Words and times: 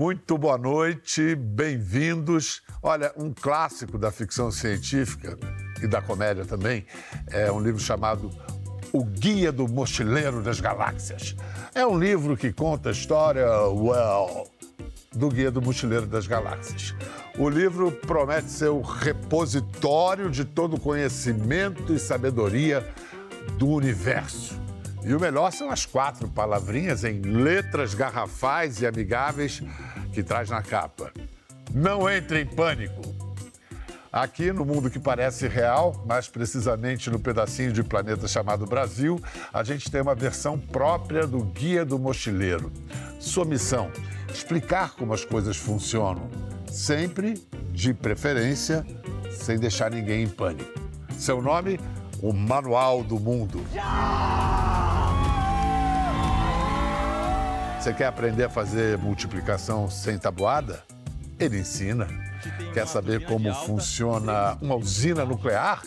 Muito 0.00 0.38
boa 0.38 0.56
noite, 0.56 1.34
bem-vindos. 1.34 2.62
Olha, 2.82 3.12
um 3.18 3.34
clássico 3.34 3.98
da 3.98 4.10
ficção 4.10 4.50
científica 4.50 5.38
e 5.82 5.86
da 5.86 6.00
comédia 6.00 6.46
também 6.46 6.86
é 7.26 7.52
um 7.52 7.60
livro 7.60 7.78
chamado 7.78 8.30
O 8.94 9.04
Guia 9.04 9.52
do 9.52 9.68
Mochileiro 9.68 10.42
das 10.42 10.58
Galáxias. 10.58 11.36
É 11.74 11.86
um 11.86 11.98
livro 11.98 12.34
que 12.34 12.50
conta 12.50 12.88
a 12.88 12.92
história, 12.92 13.46
well, 13.68 14.50
do 15.12 15.28
Guia 15.28 15.50
do 15.50 15.60
Mochileiro 15.60 16.06
das 16.06 16.26
Galáxias. 16.26 16.94
O 17.38 17.50
livro 17.50 17.92
promete 17.92 18.48
ser 18.48 18.70
o 18.70 18.80
repositório 18.80 20.30
de 20.30 20.46
todo 20.46 20.76
o 20.76 20.80
conhecimento 20.80 21.92
e 21.92 21.98
sabedoria 21.98 22.88
do 23.58 23.68
universo. 23.68 24.58
E 25.02 25.14
o 25.14 25.20
melhor 25.20 25.50
são 25.52 25.70
as 25.70 25.86
quatro 25.86 26.28
palavrinhas 26.28 27.04
em 27.04 27.20
letras 27.20 27.94
garrafais 27.94 28.80
e 28.80 28.86
amigáveis 28.86 29.62
que 30.12 30.22
traz 30.22 30.50
na 30.50 30.62
capa. 30.62 31.12
Não 31.74 32.08
entre 32.08 32.40
em 32.40 32.46
pânico. 32.46 33.00
Aqui 34.12 34.50
no 34.52 34.64
mundo 34.64 34.90
que 34.90 34.98
parece 34.98 35.46
real, 35.46 36.04
mais 36.04 36.26
precisamente 36.26 37.08
no 37.08 37.20
pedacinho 37.20 37.72
de 37.72 37.82
planeta 37.84 38.26
chamado 38.26 38.66
Brasil, 38.66 39.20
a 39.52 39.62
gente 39.62 39.88
tem 39.88 40.00
uma 40.00 40.16
versão 40.16 40.58
própria 40.58 41.26
do 41.28 41.44
Guia 41.44 41.84
do 41.84 41.96
Mochileiro. 41.96 42.72
Sua 43.20 43.44
missão: 43.44 43.90
explicar 44.28 44.94
como 44.96 45.14
as 45.14 45.24
coisas 45.24 45.56
funcionam, 45.56 46.28
sempre, 46.66 47.34
de 47.70 47.94
preferência, 47.94 48.84
sem 49.30 49.58
deixar 49.60 49.92
ninguém 49.92 50.24
em 50.24 50.28
pânico. 50.28 50.72
Seu 51.16 51.40
nome? 51.40 51.78
O 52.22 52.32
Manual 52.32 53.02
do 53.02 53.18
Mundo. 53.18 53.64
Você 57.78 57.94
quer 57.94 58.06
aprender 58.06 58.44
a 58.44 58.50
fazer 58.50 58.98
multiplicação 58.98 59.88
sem 59.88 60.18
tabuada? 60.18 60.82
Ele 61.38 61.60
ensina. 61.60 62.06
Quer 62.74 62.86
saber 62.86 63.24
como 63.24 63.52
funciona 63.54 64.58
uma 64.60 64.74
usina 64.74 65.24
nuclear? 65.24 65.82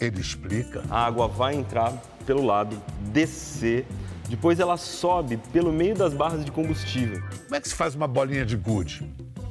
Ele 0.00 0.20
explica. 0.20 0.82
A 0.88 1.04
água 1.04 1.28
vai 1.28 1.54
entrar 1.54 1.92
pelo 2.24 2.44
lado, 2.44 2.80
descer, 3.12 3.86
depois 4.28 4.58
ela 4.58 4.78
sobe 4.78 5.36
pelo 5.52 5.70
meio 5.70 5.94
das 5.94 6.14
barras 6.14 6.44
de 6.44 6.50
combustível. 6.50 7.22
Como 7.44 7.56
é 7.56 7.60
que 7.60 7.68
se 7.68 7.74
faz 7.74 7.94
uma 7.94 8.08
bolinha 8.08 8.46
de 8.46 8.56
gude? 8.56 9.06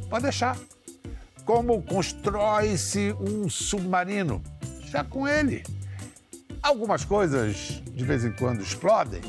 Pode 0.09 0.23
deixar. 0.23 0.57
Como 1.45 1.81
constrói-se 1.83 3.15
um 3.19 3.47
submarino? 3.47 4.41
Já 4.85 5.03
com 5.03 5.27
ele. 5.27 5.63
Algumas 6.63 7.03
coisas 7.03 7.83
de 7.93 8.05
vez 8.05 8.23
em 8.23 8.31
quando 8.31 8.61
explodem. 8.61 9.19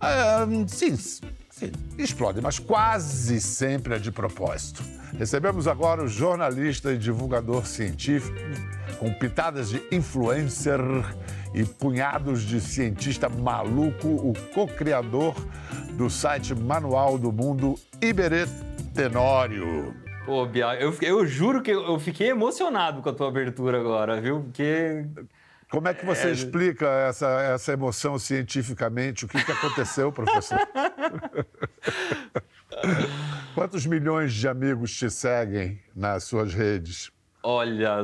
Ah, 0.00 0.46
sim, 0.68 0.96
sim, 0.96 1.72
explodem, 1.98 2.40
mas 2.40 2.60
quase 2.60 3.40
sempre 3.40 3.96
é 3.96 3.98
de 3.98 4.12
propósito. 4.12 4.84
Recebemos 5.18 5.66
agora 5.66 6.04
o 6.04 6.08
jornalista 6.08 6.92
e 6.92 6.96
divulgador 6.96 7.66
científico, 7.66 8.38
com 9.00 9.12
pitadas 9.12 9.68
de 9.68 9.82
influencer 9.90 10.80
e 11.52 11.64
punhados 11.64 12.42
de 12.42 12.60
cientista 12.60 13.28
maluco, 13.28 14.06
o 14.06 14.32
co-criador 14.54 15.34
do 15.94 16.08
site 16.08 16.54
Manual 16.54 17.18
do 17.18 17.32
Mundo, 17.32 17.74
Iberê 18.00 18.46
Tenório. 18.94 19.92
Pô, 20.24 20.46
Bia, 20.46 20.76
eu, 20.80 20.94
eu 21.02 21.26
juro 21.26 21.60
que 21.60 21.72
eu 21.72 21.98
fiquei 21.98 22.30
emocionado 22.30 23.02
com 23.02 23.08
a 23.08 23.12
tua 23.12 23.26
abertura 23.26 23.80
agora, 23.80 24.20
viu? 24.20 24.42
Porque 24.42 25.04
como 25.70 25.88
é 25.88 25.94
que 25.94 26.04
você 26.04 26.28
é... 26.28 26.32
explica 26.32 26.86
essa, 26.86 27.28
essa 27.42 27.72
emoção 27.72 28.18
cientificamente? 28.18 29.24
O 29.24 29.28
que, 29.28 29.42
que 29.42 29.52
aconteceu, 29.52 30.10
professor? 30.12 30.58
Quantos 33.54 33.86
milhões 33.86 34.32
de 34.32 34.48
amigos 34.48 34.94
te 34.96 35.08
seguem 35.08 35.80
nas 35.94 36.24
suas 36.24 36.52
redes? 36.52 37.10
Olha, 37.42 37.98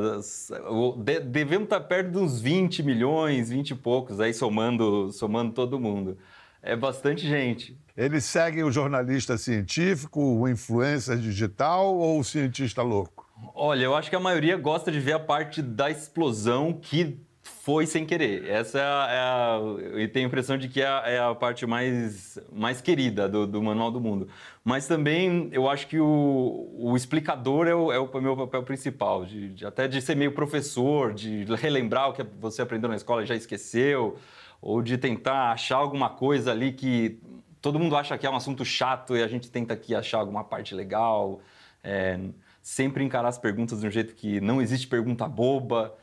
devemos 1.25 1.65
estar 1.65 1.81
perto 1.81 2.11
de 2.13 2.19
uns 2.19 2.41
20 2.41 2.83
milhões, 2.83 3.51
20 3.51 3.71
e 3.71 3.75
poucos, 3.75 4.19
aí 4.19 4.33
somando, 4.33 5.13
somando 5.13 5.53
todo 5.53 5.79
mundo. 5.79 6.17
É 6.63 6.75
bastante 6.75 7.27
gente. 7.27 7.79
Eles 7.97 8.25
seguem 8.25 8.63
o 8.65 8.71
jornalista 8.71 9.37
científico, 9.37 10.21
o 10.21 10.49
influencer 10.49 11.19
digital 11.19 11.95
ou 11.95 12.21
o 12.21 12.25
cientista 12.25 12.83
louco? 12.83 13.27
Olha, 13.55 13.85
eu 13.85 13.95
acho 13.95 14.09
que 14.09 14.17
a 14.17 14.21
maioria 14.21 14.57
gosta 14.57 14.91
de 14.91 14.99
ver 14.99 15.13
a 15.13 15.19
parte 15.19 15.61
da 15.61 15.91
explosão 15.91 16.73
que 16.73 17.26
foi 17.47 17.87
sem 17.87 18.05
querer. 18.05 18.49
Essa 18.49 18.79
é 18.79 18.83
é 18.83 19.21
a, 19.21 19.59
eu 19.93 20.13
tenho 20.13 20.27
a 20.27 20.29
impressão 20.29 20.59
de 20.59 20.69
que 20.69 20.81
é 20.81 20.87
a, 20.87 21.03
é 21.07 21.19
a 21.19 21.35
parte 21.35 21.67
mais, 21.67 22.39
mais 22.53 22.81
querida 22.81 23.29
do, 23.29 23.47
do, 23.47 23.63
Manual 23.63 23.91
do 23.91 24.01
Mundo. 24.01 24.29
Mas 24.65 24.87
também 24.87 25.49
eu 25.53 25.69
acho 25.69 25.87
que 25.87 25.99
o, 25.99 26.71
o 26.77 26.97
explicador 26.97 27.67
é 27.67 27.75
o, 27.75 27.93
é 27.93 27.99
o, 27.99 28.21
meu 28.21 28.37
papel 28.37 28.63
principal, 28.63 29.25
de, 29.25 29.51
de, 29.51 29.67
até 29.67 29.87
de 29.89 30.01
ser 30.01 30.17
meio 30.17 30.33
professor, 30.33 31.15
de 31.15 31.45
relembrar 31.55 32.11
o 32.11 32.13
que 32.13 32.23
você 32.39 32.63
aprendeu 32.63 32.89
na 32.89 32.97
escola 32.97 33.23
e 33.23 33.27
já 33.27 33.35
esqueceu, 33.35 34.17
ou 34.61 34.83
de 34.83 34.99
tentar 34.99 35.53
achar 35.53 35.77
alguma 35.77 36.11
coisa 36.11 36.51
ali 36.51 36.73
que 36.73 37.19
todo 37.61 37.79
mundo 37.79 37.97
acha 37.97 38.17
que 38.19 38.27
é 38.27 38.31
um 38.31 38.37
assunto 38.37 38.65
chato 38.65 39.17
e 39.17 39.23
a 39.23 39.29
gente 39.29 39.51
tenta 39.51 39.75
aqui 39.75 39.95
achar 39.95 40.19
alguma 40.19 40.45
parte 40.45 40.75
legal. 40.75 41.41
É, 41.83 42.19
sempre 42.63 43.05
encarar 43.05 43.29
as 43.29 43.39
perguntas 43.39 43.81
de 43.81 43.87
um 43.87 43.91
jeito 43.91 44.15
que 44.15 44.41
não 44.41 44.61
existe 44.61 44.89
pergunta 44.89 45.29
boba. 45.29 45.97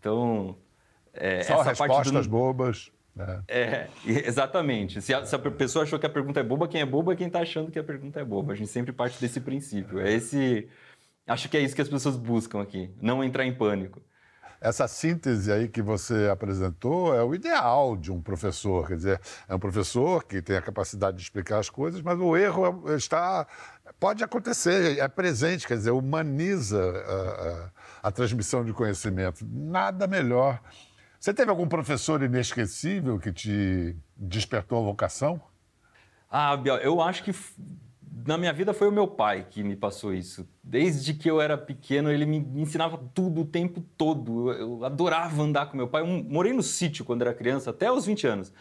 Então, 0.00 0.56
é, 1.14 1.42
Só 1.42 1.62
respostas 1.62 2.26
do... 2.26 2.30
bobas. 2.30 2.90
Né? 3.18 3.42
É, 3.48 3.88
exatamente. 4.06 5.02
Se 5.02 5.12
a, 5.12 5.24
se 5.24 5.34
a, 5.34 5.38
pessoa 5.38 5.82
achou 5.82 5.98
que 5.98 6.06
a 6.06 6.10
pergunta 6.10 6.40
é 6.40 6.42
boba, 6.42 6.68
quem 6.68 6.80
é 6.80 6.86
boba 6.86 7.12
é 7.12 7.16
quem 7.16 7.26
está 7.26 7.40
achando 7.40 7.70
que 7.70 7.78
a 7.78 7.84
pergunta 7.84 8.20
é 8.20 8.24
boba. 8.24 8.52
A 8.52 8.56
gente 8.56 8.70
sempre 8.70 8.92
parte 8.92 9.20
desse 9.20 9.40
princípio. 9.40 10.00
É 10.00 10.12
esse. 10.12 10.68
Acho 11.26 11.48
que 11.48 11.56
é 11.56 11.60
isso 11.60 11.74
que 11.74 11.82
as 11.82 11.88
pessoas 11.88 12.16
buscam 12.16 12.62
aqui. 12.62 12.90
Não 13.02 13.22
entrar 13.22 13.44
em 13.44 13.54
pânico. 13.54 14.00
Essa 14.60 14.88
síntese 14.88 15.52
aí 15.52 15.68
que 15.68 15.80
você 15.80 16.28
apresentou 16.32 17.14
é 17.14 17.22
o 17.22 17.32
ideal 17.32 17.96
de 17.96 18.10
um 18.10 18.20
professor. 18.20 18.88
Quer 18.88 18.96
dizer, 18.96 19.20
é 19.48 19.54
um 19.54 19.58
professor 19.58 20.24
que 20.24 20.42
tem 20.42 20.56
a 20.56 20.62
capacidade 20.62 21.16
de 21.16 21.22
explicar 21.22 21.58
as 21.58 21.70
coisas, 21.70 22.02
mas 22.02 22.18
o 22.18 22.36
erro 22.36 22.84
está. 22.94 23.46
Pode 24.00 24.22
acontecer, 24.24 24.98
é 24.98 25.08
presente, 25.08 25.66
quer 25.66 25.76
dizer, 25.76 25.90
humaniza 25.90 26.80
a, 26.80 28.06
a, 28.06 28.08
a 28.08 28.12
transmissão 28.12 28.64
de 28.64 28.72
conhecimento. 28.72 29.46
Nada 29.48 30.06
melhor 30.06 30.60
você 31.18 31.34
teve 31.34 31.50
algum 31.50 31.66
professor 31.66 32.22
inesquecível 32.22 33.18
que 33.18 33.32
te 33.32 33.96
despertou 34.16 34.78
a 34.78 34.82
vocação? 34.82 35.40
Ah, 36.30 36.56
Biel, 36.56 36.76
eu 36.76 37.00
acho 37.00 37.24
que 37.24 37.34
na 38.26 38.36
minha 38.36 38.52
vida 38.52 38.74
foi 38.74 38.88
o 38.88 38.92
meu 38.92 39.08
pai 39.08 39.46
que 39.48 39.62
me 39.62 39.74
passou 39.74 40.12
isso. 40.12 40.46
Desde 40.62 41.14
que 41.14 41.30
eu 41.30 41.40
era 41.40 41.56
pequeno, 41.56 42.10
ele 42.10 42.26
me 42.26 42.36
ensinava 42.60 42.98
tudo 43.14 43.40
o 43.40 43.44
tempo 43.44 43.80
todo. 43.96 44.52
Eu 44.52 44.84
adorava 44.84 45.42
andar 45.42 45.66
com 45.66 45.76
meu 45.76 45.88
pai. 45.88 46.02
Eu 46.02 46.06
morei 46.06 46.52
no 46.52 46.62
sítio 46.62 47.04
quando 47.04 47.22
era 47.22 47.32
criança, 47.32 47.70
até 47.70 47.90
os 47.90 48.04
20 48.06 48.26
anos. 48.26 48.52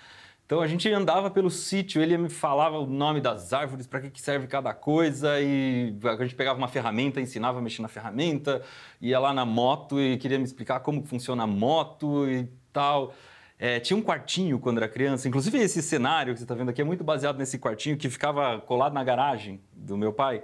Então 0.47 0.61
a 0.61 0.67
gente 0.67 0.89
andava 0.89 1.29
pelo 1.29 1.51
sítio, 1.51 2.01
ele 2.01 2.17
me 2.17 2.29
falava 2.29 2.79
o 2.79 2.87
nome 2.87 3.19
das 3.19 3.51
árvores, 3.51 3.85
para 3.85 3.99
que, 3.99 4.09
que 4.09 4.21
serve 4.21 4.47
cada 4.47 4.73
coisa, 4.73 5.41
e 5.41 5.93
a 6.01 6.23
gente 6.23 6.35
pegava 6.35 6.57
uma 6.57 6.69
ferramenta, 6.69 7.19
ensinava 7.19 7.59
a 7.59 7.61
mexer 7.61 7.81
na 7.81 7.89
ferramenta, 7.89 8.61
ia 9.01 9.19
lá 9.19 9.33
na 9.33 9.45
moto 9.45 9.99
e 9.99 10.17
queria 10.17 10.37
me 10.37 10.45
explicar 10.45 10.79
como 10.79 11.03
funciona 11.03 11.43
a 11.43 11.47
moto 11.47 12.25
e 12.29 12.47
tal. 12.71 13.13
É, 13.59 13.81
tinha 13.81 13.97
um 13.97 14.01
quartinho 14.01 14.57
quando 14.57 14.77
era 14.77 14.87
criança, 14.87 15.27
inclusive 15.27 15.57
esse 15.57 15.81
cenário 15.81 16.31
que 16.31 16.39
você 16.39 16.45
está 16.45 16.55
vendo 16.55 16.69
aqui 16.69 16.79
é 16.79 16.85
muito 16.85 17.03
baseado 17.03 17.37
nesse 17.37 17.59
quartinho 17.59 17.97
que 17.97 18.09
ficava 18.09 18.61
colado 18.61 18.93
na 18.93 19.03
garagem 19.03 19.59
do 19.73 19.97
meu 19.97 20.13
pai, 20.13 20.43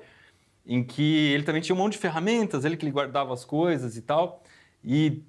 em 0.66 0.84
que 0.84 1.32
ele 1.32 1.44
também 1.44 1.62
tinha 1.62 1.74
um 1.74 1.80
monte 1.80 1.94
de 1.94 2.00
ferramentas, 2.00 2.66
ele 2.66 2.76
que 2.76 2.92
guardava 2.92 3.34
as 3.34 3.46
coisas 3.46 3.96
e 3.96 4.02
tal. 4.02 4.44
E 4.84 5.24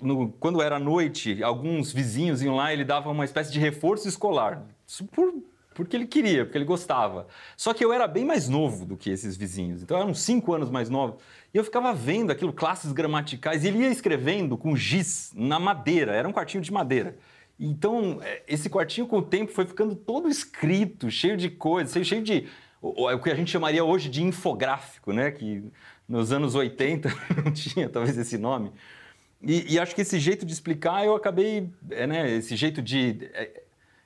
no, 0.00 0.30
quando 0.32 0.62
era 0.62 0.78
noite, 0.78 1.42
alguns 1.42 1.92
vizinhos 1.92 2.42
iam 2.42 2.56
lá 2.56 2.72
e 2.72 2.76
ele 2.76 2.84
dava 2.84 3.10
uma 3.10 3.24
espécie 3.24 3.52
de 3.52 3.58
reforço 3.58 4.08
escolar. 4.08 4.62
Isso 4.86 5.04
por, 5.06 5.34
porque 5.74 5.96
ele 5.96 6.06
queria, 6.06 6.44
porque 6.44 6.56
ele 6.58 6.64
gostava. 6.64 7.26
Só 7.56 7.74
que 7.74 7.84
eu 7.84 7.92
era 7.92 8.06
bem 8.06 8.24
mais 8.24 8.48
novo 8.48 8.84
do 8.84 8.96
que 8.96 9.10
esses 9.10 9.36
vizinhos, 9.36 9.82
então 9.82 9.98
eram 9.98 10.14
cinco 10.14 10.52
anos 10.52 10.70
mais 10.70 10.88
novos. 10.88 11.16
E 11.52 11.56
eu 11.56 11.64
ficava 11.64 11.92
vendo 11.92 12.30
aquilo, 12.30 12.52
classes 12.52 12.92
gramaticais, 12.92 13.64
e 13.64 13.68
ele 13.68 13.78
ia 13.78 13.90
escrevendo 13.90 14.56
com 14.56 14.76
giz 14.76 15.32
na 15.34 15.58
madeira, 15.58 16.12
era 16.12 16.28
um 16.28 16.32
quartinho 16.32 16.62
de 16.62 16.72
madeira. 16.72 17.16
Então, 17.58 18.18
é, 18.22 18.42
esse 18.48 18.68
quartinho 18.68 19.06
com 19.06 19.18
o 19.18 19.22
tempo 19.22 19.52
foi 19.52 19.64
ficando 19.64 19.94
todo 19.94 20.28
escrito, 20.28 21.10
cheio 21.10 21.36
de 21.36 21.48
coisas, 21.48 22.06
cheio 22.06 22.22
de 22.22 22.48
o 22.80 23.18
que 23.18 23.30
a 23.30 23.34
gente 23.34 23.50
chamaria 23.50 23.82
hoje 23.82 24.10
de 24.10 24.22
infográfico, 24.22 25.10
né? 25.10 25.30
Que 25.30 25.64
nos 26.06 26.32
anos 26.32 26.54
80 26.54 27.08
não 27.42 27.50
tinha 27.50 27.88
talvez 27.88 28.18
esse 28.18 28.36
nome. 28.36 28.70
E, 29.46 29.74
e, 29.74 29.78
acho 29.78 29.94
que 29.94 30.00
esse 30.00 30.18
jeito 30.18 30.46
de 30.46 30.52
explicar, 30.52 31.04
eu 31.04 31.14
acabei, 31.14 31.68
é, 31.90 32.06
né, 32.06 32.30
esse 32.30 32.56
jeito 32.56 32.80
de 32.80 33.30
é, 33.34 33.62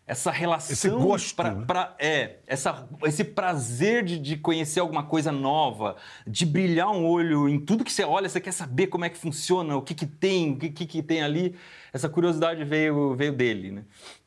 essa 0.08 0.30
relação, 0.30 0.72
esse 0.72 0.88
gosto, 0.88 1.36
pra, 1.36 1.54
né? 1.54 1.64
pra, 1.66 1.94
é, 1.98 2.36
essa, 2.46 2.88
esse 3.04 3.22
prazer 3.22 4.02
de, 4.02 4.18
de, 4.18 4.36
conhecer 4.38 4.80
alguma 4.80 5.02
coisa 5.02 5.30
nova, 5.30 5.96
de 6.26 6.46
brilhar 6.46 6.88
um 6.88 7.06
olho 7.06 7.46
em 7.46 7.60
tudo 7.60 7.84
que 7.84 7.92
você 7.92 8.04
olha, 8.04 8.26
você 8.26 8.40
quer 8.40 8.52
saber 8.52 8.86
como 8.86 9.04
é 9.04 9.10
que 9.10 9.18
funciona, 9.18 9.76
o 9.76 9.82
que 9.82 9.94
que 9.94 10.06
tem, 10.06 10.52
o 10.52 10.56
que 10.56 10.70
que, 10.70 10.86
que 10.86 11.02
tem 11.02 11.22
ali. 11.22 11.54
Essa 11.92 12.08
curiosidade 12.08 12.64
veio 12.64 13.14
veio 13.14 13.32
dele, 13.32 13.70
né? 13.70 13.84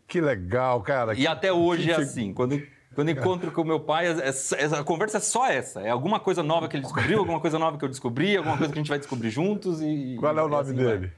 Que 0.07 0.21
legal, 0.21 0.81
cara. 0.81 1.13
E 1.13 1.17
que, 1.17 1.27
até 1.27 1.51
hoje 1.51 1.85
que, 1.85 1.91
é 1.91 1.95
assim, 1.95 2.31
quando 2.31 2.61
Quando 2.93 3.09
encontro 3.09 3.51
com 3.51 3.63
meu 3.63 3.79
pai, 3.79 4.07
é, 4.07 4.29
é, 4.29 4.79
a 4.79 4.83
conversa 4.83 5.17
é 5.17 5.21
só 5.21 5.47
essa. 5.47 5.81
É 5.81 5.89
alguma 5.89 6.19
coisa 6.19 6.43
nova 6.43 6.67
que 6.67 6.75
ele 6.75 6.83
descobriu, 6.83 7.19
alguma 7.19 7.39
coisa 7.39 7.57
nova 7.57 7.77
que 7.77 7.85
eu 7.85 7.89
descobri, 7.89 8.35
alguma 8.35 8.57
coisa 8.57 8.73
que 8.73 8.79
a 8.79 8.81
gente 8.81 8.89
vai 8.89 8.99
descobrir 8.99 9.29
juntos. 9.29 9.81
E, 9.81 10.17
Qual 10.19 10.37
é 10.37 10.43
o 10.43 10.47
nome 10.49 10.61
assim 10.61 10.73
dele? 10.73 11.07
vai. 11.07 11.11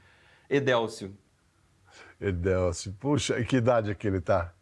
Edélcio. 0.48 1.16
Edelcio. 2.20 2.92
Puxa, 3.00 3.38
e 3.40 3.44
que 3.44 3.56
idade 3.56 3.90
é 3.90 3.94
que 3.94 4.06
ele 4.06 4.20
tá? 4.20 4.52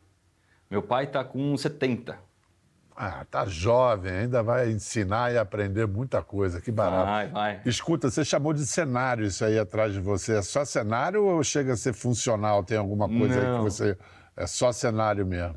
Meu 0.70 0.82
pai 0.82 1.06
tá 1.06 1.22
com 1.22 1.54
70. 1.54 2.18
Ah, 2.96 3.24
tá 3.30 3.46
jovem, 3.46 4.12
ainda 4.12 4.42
vai 4.42 4.70
ensinar 4.70 5.32
e 5.32 5.38
aprender 5.38 5.86
muita 5.86 6.22
coisa. 6.22 6.60
Que 6.60 6.70
barato. 6.70 7.06
Vai, 7.06 7.28
vai. 7.28 7.60
Escuta, 7.64 8.10
você 8.10 8.24
chamou 8.24 8.52
de 8.52 8.66
cenário 8.66 9.24
isso 9.26 9.44
aí 9.44 9.58
atrás 9.58 9.92
de 9.92 10.00
você. 10.00 10.36
É 10.36 10.42
só 10.42 10.64
cenário 10.64 11.24
ou 11.24 11.42
chega 11.42 11.72
a 11.72 11.76
ser 11.76 11.92
funcional? 11.92 12.62
Tem 12.62 12.78
alguma 12.78 13.08
coisa 13.08 13.34
aí 13.34 13.40
que 13.40 13.52
Não. 13.52 13.62
você. 13.62 13.98
É 14.36 14.46
só 14.46 14.72
cenário 14.72 15.26
mesmo. 15.26 15.56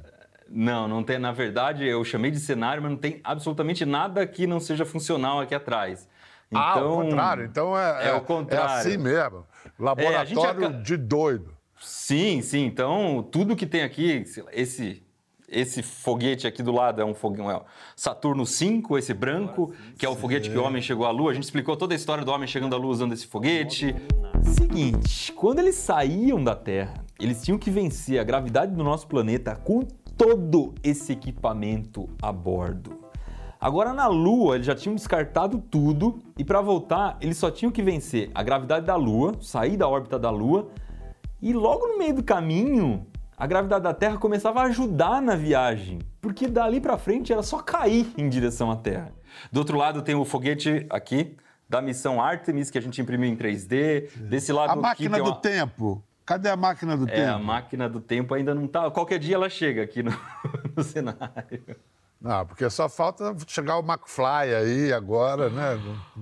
Não, 0.49 0.87
não 0.87 1.03
tem. 1.03 1.17
Na 1.17 1.31
verdade, 1.31 1.85
eu 1.85 2.03
chamei 2.03 2.29
de 2.31 2.39
cenário, 2.39 2.81
mas 2.81 2.91
não 2.91 2.97
tem 2.97 3.19
absolutamente 3.23 3.85
nada 3.85 4.25
que 4.27 4.45
não 4.45 4.59
seja 4.59 4.85
funcional 4.85 5.39
aqui 5.39 5.55
atrás. 5.55 6.07
ah, 6.53 6.79
ao 6.79 6.95
contrário. 6.97 7.45
Então 7.45 7.77
é, 7.77 8.09
é 8.09 8.13
o 8.13 8.21
contrário. 8.21 8.69
é 8.75 8.79
assim 8.79 8.97
mesmo. 8.97 9.43
Laboratório 9.79 10.21
É, 10.21 10.25
gente 10.25 10.45
aca- 10.45 10.69
de 10.69 10.97
doido. 10.97 11.53
Sim, 11.81 12.41
sim. 12.41 12.65
Então, 12.65 13.27
tudo 13.31 13.55
que 13.55 13.65
tem 13.65 13.81
aqui, 13.83 14.23
esse 14.53 15.03
esse 15.47 15.83
foguete 15.83 16.47
aqui 16.47 16.63
do 16.63 16.71
lado 16.71 16.99
é 17.01 17.05
um 17.05 17.13
foguete 17.13 17.47
é 17.49 17.61
Saturno 17.95 18.45
5, 18.47 18.97
esse 18.97 19.13
branco, 19.13 19.73
que 19.97 20.03
é 20.05 20.09
o 20.09 20.15
foguete 20.15 20.49
que 20.49 20.57
o 20.57 20.63
homem 20.63 20.81
chegou 20.81 21.05
à 21.05 21.11
Lua. 21.11 21.31
A 21.31 21.33
gente 21.35 21.43
explicou 21.43 21.77
toda 21.77 21.93
a 21.93 21.95
história 21.95 22.25
do 22.25 22.31
homem 22.31 22.47
chegando 22.47 22.75
à 22.75 22.79
Lua 22.79 22.91
usando 22.91 23.13
esse 23.13 23.27
foguete. 23.27 23.95
Seguinte, 24.43 25.31
quando 25.33 25.59
eles 25.59 25.75
saíam 25.75 26.43
da 26.43 26.55
Terra, 26.55 26.95
eles 27.19 27.43
tinham 27.43 27.59
que 27.59 27.69
vencer 27.69 28.19
a 28.19 28.23
gravidade 28.23 28.73
do 28.73 28.83
nosso 28.83 29.07
planeta 29.07 29.55
com 29.55 29.83
todo 30.17 30.73
esse 30.83 31.11
equipamento 31.13 32.09
a 32.21 32.31
bordo. 32.31 32.99
Agora 33.59 33.93
na 33.93 34.07
Lua, 34.07 34.55
eles 34.55 34.67
já 34.67 34.75
tinham 34.75 34.95
descartado 34.95 35.57
tudo 35.59 36.19
e 36.37 36.43
para 36.43 36.61
voltar, 36.61 37.17
eles 37.21 37.37
só 37.37 37.49
tinham 37.49 37.71
que 37.71 37.81
vencer 37.81 38.29
a 38.35 38.43
gravidade 38.43 38.85
da 38.85 38.95
Lua, 38.95 39.33
sair 39.41 39.75
da 39.77 39.87
órbita 39.87 40.19
da 40.19 40.29
Lua 40.29 40.67
e 41.41 41.51
logo 41.53 41.87
no 41.87 41.97
meio 41.97 42.15
do 42.15 42.23
caminho, 42.23 43.05
a 43.37 43.45
gravidade 43.47 43.83
da 43.83 43.93
Terra 43.93 44.17
começava 44.17 44.61
a 44.61 44.65
ajudar 44.65 45.21
na 45.21 45.35
viagem, 45.35 45.99
porque 46.21 46.47
dali 46.47 46.79
para 46.79 46.97
frente 46.97 47.33
era 47.33 47.43
só 47.43 47.59
cair 47.59 48.07
em 48.17 48.29
direção 48.29 48.71
à 48.71 48.75
Terra. 48.75 49.11
Do 49.51 49.59
outro 49.59 49.77
lado 49.77 50.01
tem 50.01 50.15
o 50.15 50.23
foguete 50.23 50.85
aqui 50.89 51.35
da 51.67 51.81
missão 51.81 52.21
Artemis 52.21 52.69
que 52.69 52.77
a 52.77 52.81
gente 52.81 53.01
imprimiu 53.01 53.27
em 53.29 53.35
3D. 53.35 54.09
Desse 54.29 54.53
lado 54.53 54.69
A 54.69 54.73
aqui 54.73 54.81
máquina 54.81 55.15
tem 55.17 55.23
do 55.23 55.29
uma- 55.31 55.37
tempo. 55.41 56.03
Cadê 56.25 56.49
a 56.49 56.55
máquina 56.55 56.97
do 56.97 57.07
É, 57.09 57.27
a 57.27 57.33
tempo? 57.33 57.45
máquina 57.45 57.87
do 57.89 57.99
tempo 58.01 58.33
ainda 58.33 58.55
não 58.55 58.67
tá. 58.67 58.89
Qualquer 58.89 59.19
dia 59.19 59.35
ela 59.35 59.49
chega 59.49 59.83
aqui 59.83 60.01
no, 60.01 60.11
no 60.75 60.83
cenário. 60.83 61.63
Não, 62.19 62.43
porque 62.45 62.67
só 62.71 62.89
falta 62.89 63.35
chegar 63.45 63.77
o 63.77 63.85
McFly 63.85 64.55
aí 64.55 64.93
agora, 64.93 65.49
né? 65.49 65.79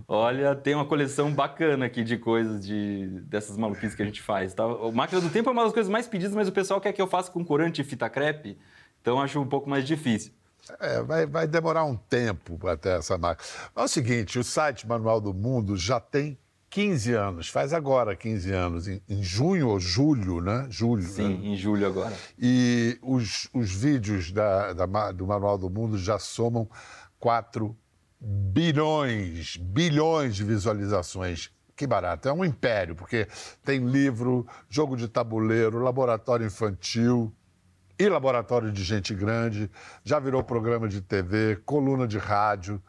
Olha, 0.07 0.53
tem 0.53 0.75
uma 0.75 0.83
coleção 0.85 1.31
bacana 1.33 1.85
aqui 1.85 2.03
de 2.03 2.17
coisas 2.17 2.65
de 2.65 3.07
dessas 3.21 3.55
maluquices 3.57 3.95
que 3.95 4.01
a 4.01 4.05
gente 4.05 4.21
faz. 4.21 4.53
Tá? 4.53 4.65
O 4.65 4.91
Máquina 4.91 5.21
do 5.21 5.29
Tempo 5.29 5.49
é 5.49 5.53
uma 5.53 5.63
das 5.63 5.71
coisas 5.71 5.89
mais 5.89 6.05
pedidas, 6.05 6.35
mas 6.35 6.47
o 6.49 6.51
pessoal 6.51 6.81
quer 6.81 6.91
que 6.91 7.01
eu 7.01 7.07
faça 7.07 7.31
com 7.31 7.45
corante 7.45 7.79
e 7.79 7.83
fita 7.85 8.09
crepe, 8.09 8.57
então 9.01 9.21
acho 9.21 9.39
um 9.39 9.47
pouco 9.47 9.69
mais 9.69 9.85
difícil. 9.85 10.33
É, 10.79 11.01
vai, 11.03 11.25
vai 11.25 11.47
demorar 11.47 11.85
um 11.85 11.95
tempo 11.95 12.67
até 12.67 12.97
essa 12.97 13.17
máquina. 13.17 13.47
É 13.75 13.81
o 13.81 13.87
seguinte, 13.87 14.37
o 14.39 14.43
site 14.43 14.85
Manual 14.87 15.21
do 15.21 15.33
Mundo 15.33 15.77
já 15.77 15.99
tem 16.01 16.37
15 16.73 17.13
anos, 17.13 17.49
faz 17.49 17.71
agora 17.71 18.15
15 18.15 18.51
anos, 18.51 18.87
em, 18.87 18.99
em 19.07 19.21
junho 19.21 19.67
ou 19.67 19.79
julho, 19.79 20.41
né? 20.41 20.65
Julho. 20.71 21.03
Sim, 21.03 21.37
né? 21.37 21.49
em 21.49 21.55
julho 21.55 21.85
agora. 21.85 22.11
E 22.35 22.97
os, 23.03 23.47
os 23.53 23.71
vídeos 23.71 24.31
da, 24.31 24.73
da 24.73 25.11
do 25.11 25.27
Manual 25.27 25.55
do 25.55 25.69
Mundo 25.69 25.99
já 25.99 26.17
somam 26.17 26.67
4 27.19 27.77
bilhões, 28.19 29.55
bilhões 29.57 30.35
de 30.35 30.43
visualizações. 30.43 31.51
Que 31.75 31.85
barato, 31.85 32.27
é 32.27 32.33
um 32.33 32.43
império, 32.43 32.95
porque 32.95 33.27
tem 33.63 33.85
livro, 33.85 34.47
jogo 34.67 34.97
de 34.97 35.07
tabuleiro, 35.07 35.77
laboratório 35.77 36.47
infantil 36.47 37.31
e 37.99 38.09
laboratório 38.09 38.71
de 38.71 38.83
gente 38.83 39.13
grande, 39.13 39.69
já 40.03 40.17
virou 40.19 40.43
programa 40.43 40.87
de 40.87 41.01
TV, 41.01 41.55
coluna 41.67 42.07
de 42.07 42.17
rádio, 42.17 42.81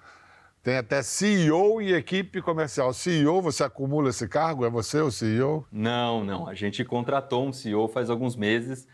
tem 0.64 0.78
até 0.78 1.02
CEO 1.02 1.82
e 1.82 1.92
equipe 1.92 2.40
comercial. 2.40 2.92
CEO, 2.94 3.42
você 3.42 3.62
acumula 3.64 4.08
esse 4.08 4.26
cargo? 4.26 4.64
É 4.64 4.70
você 4.70 4.98
o 4.98 5.10
CEO? 5.10 5.66
Não, 5.70 6.24
não. 6.24 6.48
A 6.48 6.54
gente 6.54 6.82
contratou 6.84 7.46
um 7.46 7.52
CEO 7.52 7.86
faz 7.86 8.08
alguns 8.08 8.34
meses 8.34 8.88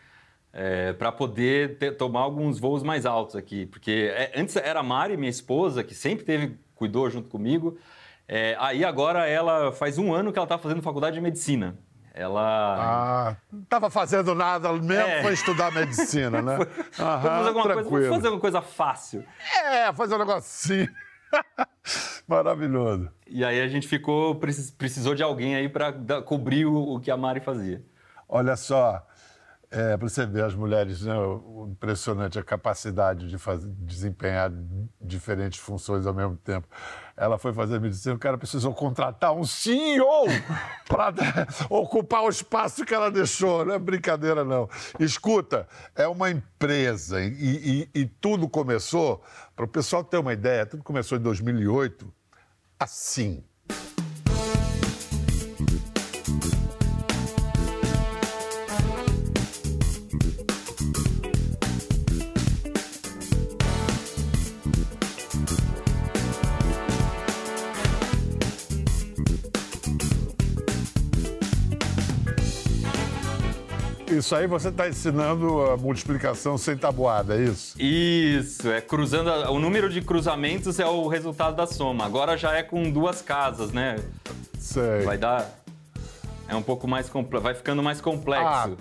para 0.99 1.13
poder 1.13 1.79
ter- 1.79 1.93
tomar 1.97 2.23
alguns 2.23 2.59
voos 2.59 2.83
mais 2.83 3.07
altos 3.07 3.37
aqui. 3.37 3.67
Porque 3.67 4.11
é, 4.13 4.33
antes 4.35 4.57
era 4.57 4.81
a 4.81 4.83
Mari, 4.83 5.17
minha 5.17 5.31
esposa, 5.31 5.85
que 5.85 5.95
sempre 5.95 6.25
teve, 6.25 6.59
cuidou 6.75 7.09
junto 7.09 7.29
comigo. 7.29 7.79
É, 8.27 8.57
aí 8.59 8.85
agora 8.85 9.29
ela 9.29 9.71
faz 9.73 9.97
um 9.97 10.13
ano 10.13 10.33
que 10.33 10.39
ela 10.41 10.47
está 10.47 10.59
fazendo 10.59 10.83
faculdade 10.83 11.15
de 11.15 11.21
medicina. 11.21 11.79
Ela. 12.13 12.77
Ah, 13.33 13.37
não 13.53 13.61
estava 13.63 13.89
fazendo 13.89 14.35
nada 14.35 14.73
mesmo, 14.73 14.93
É. 14.93 15.23
foi 15.23 15.33
estudar 15.35 15.73
medicina, 15.73 16.43
né? 16.43 16.59
Vamos 16.99 17.23
fazer 17.23 17.49
alguma 17.49 17.53
coisa, 17.53 17.75
vamos 17.75 17.75
tranquilo. 17.89 18.15
fazer 18.15 18.27
alguma 18.27 18.41
coisa 18.41 18.61
fácil. 18.61 19.25
É, 19.65 19.93
fazer 19.93 20.17
um 20.17 20.19
negocinho. 20.19 20.89
Maravilhoso. 22.27 23.11
E 23.27 23.44
aí 23.44 23.61
a 23.61 23.69
gente 23.69 23.87
ficou, 23.88 24.35
precis- 24.37 24.71
precisou 24.71 25.15
de 25.15 25.23
alguém 25.23 25.55
aí 25.56 25.69
para 25.69 25.93
cobrir 26.23 26.67
o, 26.67 26.94
o 26.97 27.00
que 27.00 27.11
a 27.11 27.17
Mari 27.17 27.41
fazia. 27.41 27.85
Olha 28.29 28.56
só, 28.56 29.05
é, 29.71 29.97
para 29.97 30.09
você 30.09 30.27
ver 30.27 30.43
as 30.45 30.55
mulheres, 30.55 31.03
né, 31.03 31.15
impressionante 31.71 32.39
a 32.39 32.43
capacidade 32.43 33.29
de 33.29 33.39
fazer, 33.39 33.69
desempenhar 33.79 34.51
diferentes 35.01 35.61
funções 35.61 36.07
ao 36.07 36.13
mesmo 36.15 36.37
tempo. 36.37 36.67
Ela 37.17 37.39
foi 37.39 37.53
fazer 37.53 37.79
medicina, 37.79 38.15
o 38.15 38.19
cara 38.19 38.37
precisou 38.37 38.75
contratar 38.75 39.33
um 39.33 39.45
CEO 39.45 40.25
para 40.89 41.15
ocupar 41.69 42.23
o 42.25 42.29
espaço 42.29 42.85
que 42.85 42.93
ela 42.93 43.11
deixou. 43.11 43.65
Não 43.65 43.75
é 43.75 43.79
brincadeira, 43.79 44.45
não. 44.45 44.69
Escuta, 44.99 45.69
é 45.95 46.09
uma 46.09 46.31
empresa 46.31 47.23
e, 47.23 47.29
e- 47.95 48.01
e 48.01 48.07
tudo 48.07 48.49
começou, 48.49 49.23
para 49.55 49.65
o 49.65 49.69
pessoal 49.69 50.03
ter 50.03 50.19
uma 50.19 50.33
ideia, 50.33 50.67
tudo 50.67 50.83
começou 50.83 51.17
em 51.17 51.21
2008, 51.21 52.13
assim. 52.79 53.45
Isso 74.11 74.35
aí 74.35 74.47
você 74.47 74.69
está 74.69 74.88
ensinando 74.88 75.62
a 75.71 75.76
multiplicação 75.76 76.59
sem 76.59 76.76
tabuada, 76.76 77.37
é 77.37 77.45
isso? 77.45 77.81
Isso, 77.81 78.69
é 78.71 78.81
cruzando. 78.81 79.31
a- 79.31 79.50
O 79.50 79.59
número 79.61 79.88
de 79.88 80.00
cruzamentos 80.02 80.79
é 80.81 80.87
o 80.87 81.07
resultado 81.07 81.55
da 81.57 81.67
soma. 81.67 82.05
Agora 82.05 82.37
já 82.37 82.52
é 82.55 82.62
com 82.62 82.90
duas 82.90 83.23
casas, 83.23 83.73
né? 83.73 83.97
Sei. 84.59 85.02
Vai 85.02 85.17
dar. 85.17 85.49
É 86.49 86.55
um 86.57 86.62
pouco 86.62 86.88
mais 86.88 87.09
complexo. 87.09 87.45
Vai 87.45 87.55
ficando 87.55 87.83
mais 87.83 88.00
Ah, 88.00 88.02
complexo. 88.02 88.76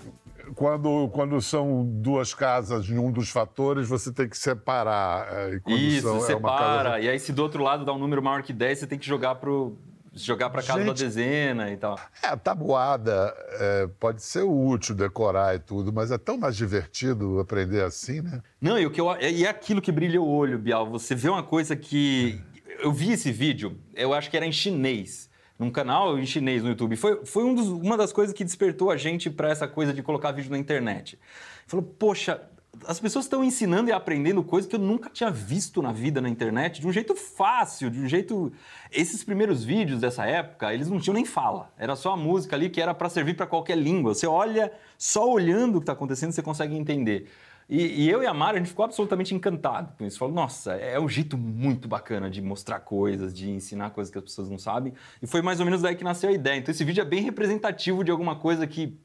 quando, 0.56 1.08
quando 1.12 1.40
são 1.40 1.84
duas 1.86 2.34
casas 2.34 2.88
em 2.90 2.98
um 2.98 3.12
dos 3.12 3.30
fatores, 3.30 3.88
você 3.88 4.12
tem 4.12 4.28
que 4.28 4.36
separar. 4.36 5.28
é, 5.32 5.60
e 5.68 5.96
Isso, 5.98 6.08
são- 6.08 6.16
é 6.16 6.20
separa. 6.22 6.84
casa- 6.90 7.00
E 7.00 7.08
aí, 7.08 7.18
se 7.20 7.32
do 7.32 7.40
outro 7.42 7.62
lado 7.62 7.84
dá 7.84 7.92
um 7.92 7.98
número 7.98 8.20
maior 8.20 8.42
que 8.42 8.52
10, 8.52 8.80
você 8.80 8.86
tem 8.86 8.98
que 8.98 9.06
jogar 9.06 9.36
pro. 9.36 9.76
Jogar 10.12 10.50
pra 10.50 10.60
casa 10.62 10.82
Gente. 10.84 10.98
dezena 11.04 11.70
e 11.70 11.76
tal. 11.76 11.98
É, 12.22 12.26
a 12.28 12.36
tabuada 12.36 13.32
é, 13.60 13.88
pode 14.00 14.22
ser 14.22 14.42
útil 14.42 14.94
decorar 14.94 15.54
e 15.54 15.58
tudo, 15.60 15.92
mas 15.92 16.10
é 16.10 16.18
tão 16.18 16.36
mais 16.36 16.56
divertido 16.56 17.38
aprender 17.38 17.82
assim, 17.84 18.20
né? 18.20 18.42
Não, 18.60 18.76
e, 18.78 18.84
o 18.86 18.90
que 18.90 19.00
eu, 19.00 19.06
e 19.20 19.44
é 19.44 19.48
aquilo 19.48 19.80
que 19.80 19.92
brilha 19.92 20.20
o 20.20 20.28
olho, 20.28 20.58
Bial. 20.58 20.90
Você 20.90 21.14
vê 21.14 21.28
uma 21.28 21.42
coisa 21.44 21.76
que. 21.76 22.40
Eu 22.82 22.90
vi 22.92 23.12
esse 23.12 23.30
vídeo, 23.30 23.78
eu 23.94 24.12
acho 24.14 24.30
que 24.30 24.36
era 24.36 24.46
em 24.46 24.50
chinês, 24.52 25.28
num 25.58 25.70
canal 25.70 26.18
em 26.18 26.24
chinês 26.26 26.62
no 26.62 26.70
YouTube. 26.70 26.96
Foi, 26.96 27.24
foi 27.26 27.44
um 27.44 27.54
dos- 27.54 27.68
uma 27.68 27.96
das 27.96 28.10
coisas 28.12 28.34
que 28.34 28.42
despertou 28.42 28.90
a 28.90 28.96
gente 28.96 29.28
para 29.30 29.50
essa 29.50 29.68
coisa 29.68 29.92
de 29.92 30.02
colocar 30.02 30.32
vídeo 30.32 30.50
na 30.50 30.58
internet. 30.58 31.18
Falou, 31.66 31.84
poxa, 31.84 32.40
as 32.86 32.98
pessoas 33.00 33.24
estão 33.24 33.44
ensinando 33.44 33.90
e 33.90 33.92
aprendendo 33.92 34.42
coisas 34.42 34.68
que 34.68 34.76
eu 34.76 34.80
nunca 34.80 35.10
tinha 35.10 35.30
visto 35.30 35.82
na 35.82 35.92
vida 35.92 36.20
na 36.20 36.28
internet 36.28 36.80
de 36.80 36.86
um 36.86 36.92
jeito 36.92 37.14
fácil, 37.14 37.90
de 37.90 38.00
um 38.00 38.08
jeito. 38.08 38.52
Esses 38.90 39.22
primeiros 39.22 39.64
vídeos 39.64 40.00
dessa 40.00 40.24
época, 40.26 40.72
eles 40.72 40.88
não 40.88 40.98
tinham 40.98 41.14
nem 41.14 41.24
fala. 41.24 41.72
Era 41.76 41.96
só 41.96 42.12
a 42.12 42.16
música 42.16 42.56
ali 42.56 42.70
que 42.70 42.80
era 42.80 42.94
para 42.94 43.08
servir 43.08 43.34
para 43.34 43.46
qualquer 43.46 43.76
língua. 43.76 44.14
Você 44.14 44.26
olha, 44.26 44.72
só 44.96 45.30
olhando 45.30 45.76
o 45.76 45.80
que 45.80 45.84
está 45.84 45.92
acontecendo, 45.92 46.32
você 46.32 46.42
consegue 46.42 46.76
entender. 46.76 47.28
E, 47.68 48.04
e 48.04 48.10
eu 48.10 48.20
e 48.20 48.26
a 48.26 48.34
Mara, 48.34 48.56
a 48.56 48.58
gente 48.58 48.70
ficou 48.70 48.84
absolutamente 48.84 49.32
encantado 49.32 49.92
com 49.96 50.04
isso. 50.04 50.18
Falou, 50.18 50.34
nossa, 50.34 50.72
é 50.72 50.98
um 50.98 51.08
jeito 51.08 51.38
muito 51.38 51.86
bacana 51.86 52.28
de 52.28 52.42
mostrar 52.42 52.80
coisas, 52.80 53.32
de 53.32 53.48
ensinar 53.48 53.90
coisas 53.90 54.10
que 54.10 54.18
as 54.18 54.24
pessoas 54.24 54.50
não 54.50 54.58
sabem. 54.58 54.92
E 55.22 55.26
foi 55.26 55.40
mais 55.40 55.60
ou 55.60 55.64
menos 55.64 55.80
daí 55.80 55.94
que 55.94 56.02
nasceu 56.02 56.30
a 56.30 56.32
ideia. 56.32 56.58
Então 56.58 56.72
esse 56.72 56.84
vídeo 56.84 57.00
é 57.00 57.04
bem 57.04 57.22
representativo 57.22 58.02
de 58.02 58.10
alguma 58.10 58.34
coisa 58.34 58.66
que 58.66 58.98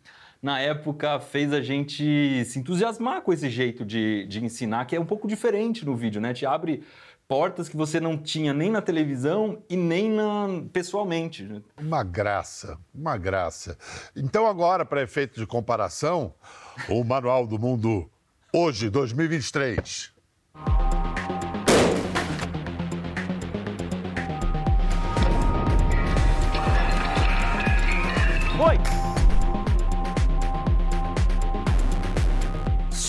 na 0.46 0.60
época, 0.60 1.20
fez 1.20 1.52
a 1.52 1.60
gente 1.60 2.46
se 2.46 2.60
entusiasmar 2.60 3.24
com 3.24 3.34
esse 3.34 3.50
jeito 3.50 3.84
de, 3.84 4.28
de 4.28 4.46
ensinar, 4.46 4.86
que 4.86 4.96
é 4.96 5.00
um 5.00 5.06
pouco 5.06 5.28
diferente 5.28 5.84
no 5.84 5.96
vídeo, 5.96 6.22
né? 6.22 6.36
Te 6.36 6.46
abre 6.46 6.84
portas 7.28 7.68
que 7.68 7.76
você 7.76 8.00
não 8.00 8.16
tinha 8.16 8.54
nem 8.54 8.70
na 8.70 8.80
televisão 8.80 9.64
e 9.68 9.76
nem 9.76 10.08
na, 10.08 10.46
pessoalmente. 10.72 11.64
Uma 11.76 12.04
graça, 12.04 12.78
uma 12.94 13.18
graça. 13.18 13.76
Então, 14.16 14.46
agora, 14.46 14.86
para 14.86 15.02
efeito 15.02 15.40
de 15.40 15.48
comparação, 15.48 16.36
o 16.88 17.04
Manual 17.04 17.48
do 17.48 17.58
Mundo 17.58 18.08
hoje, 18.54 18.88
2023. 18.88 20.14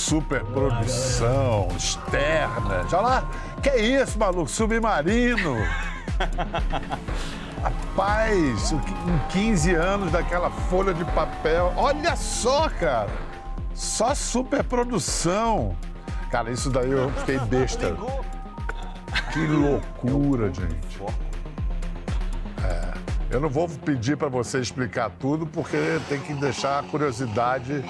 Superprodução 0.06 1.66
externa. 1.76 2.86
Já 2.88 3.00
lá, 3.00 3.28
que 3.60 3.68
é 3.68 3.80
isso, 3.80 4.16
maluco? 4.16 4.48
Submarino. 4.48 5.56
Rapaz, 7.60 8.70
com 8.70 9.18
15 9.30 9.74
anos 9.74 10.12
daquela 10.12 10.48
folha 10.48 10.94
de 10.94 11.04
papel. 11.06 11.72
Olha 11.76 12.14
só, 12.14 12.68
cara. 12.68 13.10
Só 13.74 14.14
superprodução. 14.14 15.76
Cara, 16.30 16.52
isso 16.52 16.70
daí 16.70 16.92
eu 16.92 17.10
fiquei 17.10 17.40
besta. 17.40 17.96
Que 19.32 19.44
loucura, 19.44 20.54
gente. 20.54 21.02
É, 22.62 22.94
eu 23.28 23.40
não 23.40 23.48
vou 23.48 23.68
pedir 23.68 24.16
para 24.16 24.28
você 24.28 24.60
explicar 24.60 25.10
tudo, 25.18 25.48
porque 25.48 25.98
tem 26.08 26.20
que 26.20 26.32
deixar 26.34 26.78
a 26.78 26.82
curiosidade 26.84 27.84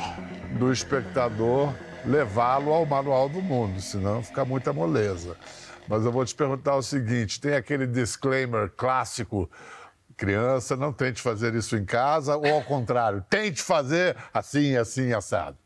do 0.58 0.72
espectador 0.72 1.74
levá-lo 2.04 2.72
ao 2.72 2.86
manual 2.86 3.28
do 3.28 3.40
mundo, 3.40 3.80
senão 3.80 4.22
fica 4.22 4.44
muita 4.44 4.72
moleza. 4.72 5.36
Mas 5.88 6.04
eu 6.04 6.12
vou 6.12 6.24
te 6.24 6.34
perguntar 6.34 6.76
o 6.76 6.82
seguinte: 6.82 7.40
tem 7.40 7.54
aquele 7.54 7.86
disclaimer 7.86 8.70
clássico. 8.76 9.48
Criança, 10.16 10.76
não 10.76 10.94
tente 10.94 11.20
fazer 11.20 11.54
isso 11.54 11.76
em 11.76 11.84
casa, 11.84 12.36
ou 12.36 12.46
ao 12.46 12.62
contrário, 12.62 13.22
tente 13.28 13.60
fazer 13.60 14.16
assim, 14.32 14.74
assim, 14.74 15.12
assado. 15.12 15.58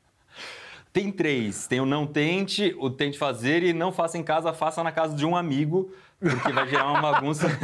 Tem 0.92 1.12
três. 1.12 1.68
Tem 1.68 1.80
o 1.80 1.86
não 1.86 2.04
tente, 2.04 2.74
o 2.78 2.90
tente 2.90 3.16
fazer 3.16 3.62
e 3.62 3.72
não 3.72 3.92
faça 3.92 4.18
em 4.18 4.24
casa, 4.24 4.52
faça 4.52 4.82
na 4.82 4.90
casa 4.90 5.14
de 5.14 5.24
um 5.24 5.36
amigo, 5.36 5.92
porque 6.18 6.52
vai 6.52 6.68
gerar 6.68 6.90
uma 6.90 7.00
bagunça 7.00 7.46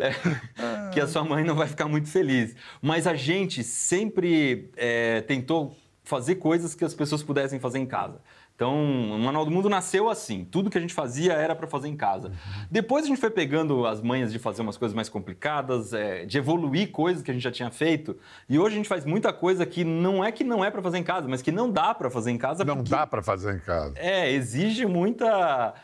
é, 0.00 0.90
que 0.90 0.98
a 0.98 1.06
sua 1.06 1.22
mãe 1.22 1.44
não 1.44 1.54
vai 1.54 1.68
ficar 1.68 1.86
muito 1.86 2.08
feliz. 2.08 2.56
Mas 2.80 3.06
a 3.06 3.14
gente 3.14 3.62
sempre 3.62 4.70
é, 4.74 5.20
tentou 5.20 5.76
fazer 6.04 6.36
coisas 6.36 6.74
que 6.74 6.84
as 6.84 6.94
pessoas 6.94 7.22
pudessem 7.22 7.58
fazer 7.58 7.78
em 7.78 7.86
casa. 7.86 8.20
Então, 8.54 8.72
o 8.76 9.18
Manual 9.18 9.44
do 9.44 9.50
Mundo 9.50 9.68
nasceu 9.68 10.08
assim. 10.08 10.44
Tudo 10.44 10.70
que 10.70 10.78
a 10.78 10.80
gente 10.80 10.94
fazia 10.94 11.32
era 11.32 11.56
para 11.56 11.66
fazer 11.66 11.88
em 11.88 11.96
casa. 11.96 12.28
Uhum. 12.28 12.66
Depois 12.70 13.04
a 13.04 13.08
gente 13.08 13.18
foi 13.18 13.30
pegando 13.30 13.84
as 13.84 14.00
manhas 14.00 14.30
de 14.30 14.38
fazer 14.38 14.62
umas 14.62 14.76
coisas 14.76 14.94
mais 14.94 15.08
complicadas, 15.08 15.92
é, 15.92 16.24
de 16.24 16.38
evoluir 16.38 16.92
coisas 16.92 17.22
que 17.22 17.30
a 17.32 17.34
gente 17.34 17.42
já 17.42 17.50
tinha 17.50 17.70
feito. 17.70 18.16
E 18.48 18.56
hoje 18.56 18.74
a 18.74 18.76
gente 18.76 18.88
faz 18.88 19.04
muita 19.04 19.32
coisa 19.32 19.66
que 19.66 19.82
não 19.82 20.22
é 20.22 20.30
que 20.30 20.44
não 20.44 20.64
é 20.64 20.70
para 20.70 20.80
fazer 20.82 20.98
em 20.98 21.02
casa, 21.02 21.26
mas 21.26 21.42
que 21.42 21.50
não 21.50 21.68
dá 21.68 21.92
para 21.92 22.08
fazer 22.08 22.30
em 22.30 22.38
casa. 22.38 22.64
Não 22.64 22.84
dá 22.84 23.04
para 23.06 23.22
fazer 23.22 23.56
em 23.56 23.58
casa. 23.58 23.94
É, 23.96 24.30
exige 24.30 24.86
muita 24.86 25.74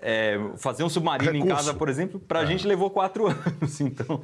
é, 0.00 0.38
fazer 0.56 0.84
um 0.84 0.88
submarino 0.88 1.32
Recurso. 1.32 1.52
em 1.52 1.56
casa, 1.56 1.74
por 1.74 1.88
exemplo, 1.88 2.20
para 2.20 2.40
a 2.40 2.42
é. 2.44 2.46
gente 2.46 2.66
levou 2.66 2.90
quatro 2.90 3.26
anos. 3.28 3.80
Então, 3.80 4.20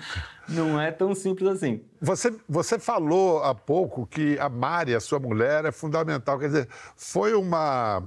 não 0.48 0.80
é 0.80 0.92
tão 0.92 1.14
simples 1.14 1.48
assim. 1.48 1.82
Você, 2.00 2.34
você 2.48 2.78
falou 2.78 3.42
há 3.42 3.54
pouco 3.54 4.06
que 4.06 4.38
a 4.38 4.48
Mari, 4.48 4.94
a 4.94 5.00
sua 5.00 5.18
mulher, 5.18 5.64
é 5.64 5.72
fundamental. 5.72 6.38
Quer 6.38 6.46
dizer, 6.46 6.68
foi 6.96 7.34
uma, 7.34 8.04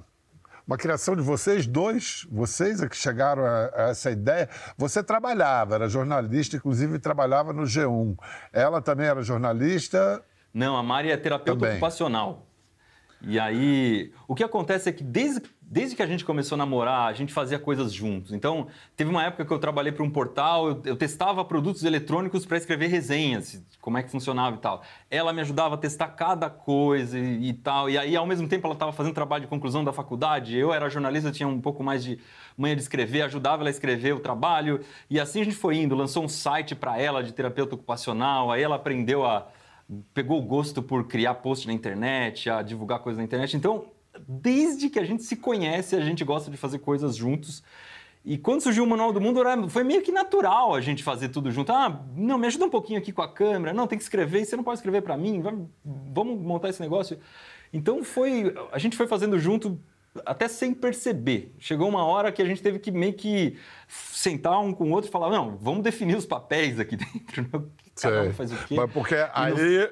uma 0.66 0.78
criação 0.78 1.16
de 1.16 1.22
vocês 1.22 1.68
dois, 1.68 2.26
vocês 2.32 2.82
é 2.82 2.88
que 2.88 2.96
chegaram 2.96 3.46
a, 3.46 3.70
a, 3.76 3.82
essa 3.90 4.10
ideia. 4.12 4.50
Você 4.78 5.04
trabalhava, 5.04 5.76
era 5.76 5.90
jornalista, 5.90 6.56
inclusive 6.56 7.00
trabalhava 7.00 7.52
no 7.52 7.64
G1. 7.64 8.18
Ela 8.54 8.82
também 8.82 9.08
era 9.08 9.22
jornalista? 9.22 10.24
Não, 10.54 10.78
a 10.78 10.82
Mari 10.82 11.12
é 11.12 11.18
terapeuta 11.18 11.60
também. 11.60 11.76
ocupacional. 11.76 12.48
E 13.22 13.40
aí, 13.40 14.12
o 14.28 14.36
que 14.36 14.44
acontece 14.44 14.90
é 14.90 14.92
que 14.92 15.04
desde, 15.04 15.42
desde 15.62 15.96
que 15.96 16.04
a 16.04 16.06
gente 16.06 16.24
começou 16.24 16.56
a 16.56 16.58
namorar, 16.58 17.08
a 17.08 17.14
gente 17.14 17.34
fazia 17.34 17.58
coisas 17.58 17.92
juntos. 17.92 18.32
Então, 18.32 18.68
teve 18.96 19.10
uma 19.10 19.24
época 19.24 19.44
que 19.44 19.52
eu 19.52 19.58
trabalhei 19.58 19.92
para 19.92 20.04
um 20.04 20.10
portal, 20.10 20.70
eu, 20.70 20.82
eu, 20.86 20.96
testava 20.96 21.44
produtos 21.44 21.84
eletrônicos 21.84 22.46
para 22.46 22.58
escrever 22.58 22.88
resenhas, 22.88 23.64
como 23.82 23.98
é 23.98 24.04
que 24.04 24.12
funcionava 24.12 24.56
e 24.56 24.60
tal. 24.60 24.84
Ela 25.10 25.34
me 25.34 25.42
ajudava 25.42 25.76
a 25.76 25.78
testar 25.78 26.10
cada 26.10 26.50
coisa 26.50 27.18
e, 27.18 27.50
e 27.50 27.54
tal. 27.54 27.90
E 27.90 27.98
aí, 27.98 28.16
ao 28.16 28.26
mesmo 28.26 28.48
tempo, 28.48 28.68
ela 28.68 28.76
estava 28.76 28.92
fazendo 28.92 29.16
trabalho 29.16 29.42
de 29.42 29.48
conclusão 29.48 29.84
da 29.84 29.92
faculdade. 29.92 30.56
Eu 30.56 30.72
era 30.72 30.88
jornalista, 30.88 31.32
tinha 31.32 31.48
um 31.48 31.60
pouco 31.60 31.84
mais 31.84 32.04
de 32.04 32.20
manha 32.56 32.76
de 32.76 32.82
escrever, 32.84 33.24
ajudava 33.24 33.64
ela 33.64 33.70
a 33.70 33.72
escrever 33.72 34.14
o 34.14 34.20
trabalho. 34.20 34.82
E 35.10 35.20
assim 35.20 35.42
a 35.42 35.44
gente 35.44 35.56
foi 35.56 35.78
indo, 35.78 35.96
lançou 35.96 36.24
um 36.24 36.30
site 36.30 36.76
para 36.76 37.00
ela 37.00 37.24
de 37.24 37.34
terapeuta 37.34 37.74
ocupacional, 37.74 38.52
aí 38.52 38.62
ela 38.62 38.76
aprendeu 38.76 39.26
a 39.26 39.48
pegou 40.14 40.40
o 40.40 40.42
gosto 40.42 40.82
por 40.82 41.08
criar 41.08 41.36
post 41.36 41.68
na 41.68 41.74
internet, 41.74 42.50
a 42.50 42.62
divulgar 42.62 43.00
coisas 43.00 43.18
na 43.18 43.24
internet. 43.24 43.56
Então, 43.56 43.86
desde 44.28 44.90
que 44.90 45.00
a 45.00 45.04
gente 45.04 45.24
se 45.24 45.36
conhece, 45.36 45.96
a 45.96 46.02
gente 46.02 46.24
gosta 46.24 46.52
de 46.52 46.58
fazer 46.58 46.80
coisas 46.80 47.16
juntos. 47.16 47.64
E 48.26 48.38
quando 48.38 48.62
surgiu 48.62 48.84
o 48.84 48.88
Manual 48.88 49.14
do 49.14 49.22
Mundo, 49.22 49.42
foi 49.70 49.84
meio 49.84 50.02
que 50.02 50.12
natural 50.12 50.76
a 50.76 50.82
gente 50.82 51.02
fazer 51.04 51.30
tudo 51.30 51.50
junto. 51.50 51.72
Ah, 51.72 52.02
não, 52.16 52.38
me 52.38 52.48
ajuda 52.48 52.66
um 52.66 52.70
pouquinho 52.70 53.00
aqui 53.00 53.14
com 53.14 53.22
a 53.22 53.32
câmera. 53.32 53.74
Não, 53.74 53.88
tem 53.88 53.98
que 53.98 54.04
escrever. 54.04 54.44
Você 54.44 54.58
não 54.58 54.64
pode 54.64 54.80
escrever 54.80 55.02
para 55.02 55.16
mim. 55.16 55.42
Vamos 56.14 56.42
montar 56.42 56.70
esse 56.70 56.82
negócio. 56.82 57.18
Então 57.72 58.04
foi, 58.04 58.54
a 58.72 58.78
gente 58.78 58.98
foi 58.98 59.08
fazendo 59.08 59.40
junto 59.40 59.80
até 60.26 60.48
sem 60.48 60.74
perceber. 60.74 61.54
Chegou 61.58 61.88
uma 61.88 62.04
hora 62.04 62.32
que 62.32 62.42
a 62.42 62.46
gente 62.46 62.62
teve 62.62 62.80
que 62.80 62.92
meio 62.92 63.14
que 63.14 63.58
sentar 63.88 64.60
um 64.60 64.74
com 64.74 64.86
o 64.86 64.92
outro 64.92 65.10
e 65.10 65.12
falar: 65.12 65.30
não, 65.30 65.58
vamos 65.58 65.84
definir 65.84 66.18
os 66.18 66.26
papéis 66.26 66.80
aqui 66.80 66.98
dentro. 66.98 67.44
Né? 67.44 67.64
Cada 68.02 68.24
um 68.24 68.34
faz 68.34 68.52
o 68.52 68.56
quê? 68.66 68.76
Mas 68.76 68.92
porque 68.92 69.16
aí, 69.34 69.54
no... 69.54 69.90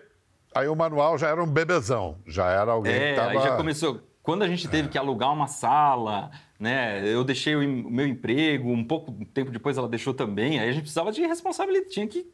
aí 0.54 0.68
o 0.68 0.76
manual 0.76 1.18
já 1.18 1.30
era 1.30 1.44
um 1.44 1.48
bebezão, 1.48 2.18
já 2.26 2.50
era 2.50 2.72
alguém 2.72 2.94
é, 2.94 3.10
que 3.10 3.16
tava... 3.20 3.32
aí 3.32 3.42
já 3.42 3.56
começou. 3.58 4.02
Quando 4.22 4.44
a 4.44 4.48
gente 4.48 4.68
teve 4.68 4.88
é. 4.88 4.92
que 4.92 4.98
alugar 4.98 5.32
uma 5.32 5.48
sala, 5.48 6.32
né? 6.60 7.08
Eu 7.08 7.24
deixei 7.24 7.56
o 7.56 7.60
meu 7.62 8.08
emprego, 8.08 8.72
um 8.72 8.84
pouco 8.84 9.14
tempo 9.26 9.52
depois 9.52 9.78
ela 9.78 9.88
deixou 9.88 10.14
também. 10.14 10.60
Aí 10.60 10.68
a 10.68 10.72
gente 10.72 10.82
precisava 10.82 11.12
de 11.12 11.22
responsabilidade, 11.22 11.92
tinha 11.92 12.08
que 12.08 12.28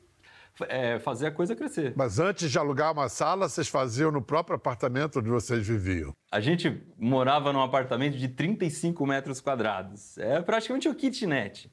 é, 0.68 1.00
fazer 1.00 1.28
a 1.28 1.32
coisa 1.32 1.56
crescer. 1.56 1.94
Mas 1.96 2.20
antes 2.20 2.52
de 2.52 2.58
alugar 2.58 2.92
uma 2.92 3.10
sala, 3.10 3.48
vocês 3.50 3.68
faziam 3.68 4.12
no 4.12 4.22
próprio 4.22 4.56
apartamento 4.56 5.20
onde 5.20 5.30
vocês 5.30 5.66
viviam? 5.66 6.14
A 6.32 6.40
gente 6.40 6.82
morava 6.98 7.52
num 7.52 7.62
apartamento 7.62 8.18
de 8.18 8.28
35 8.28 9.06
metros 9.06 9.42
quadrados. 9.42 10.18
É 10.18 10.42
praticamente 10.42 10.88
o 10.88 10.96
kitnet. 10.96 11.72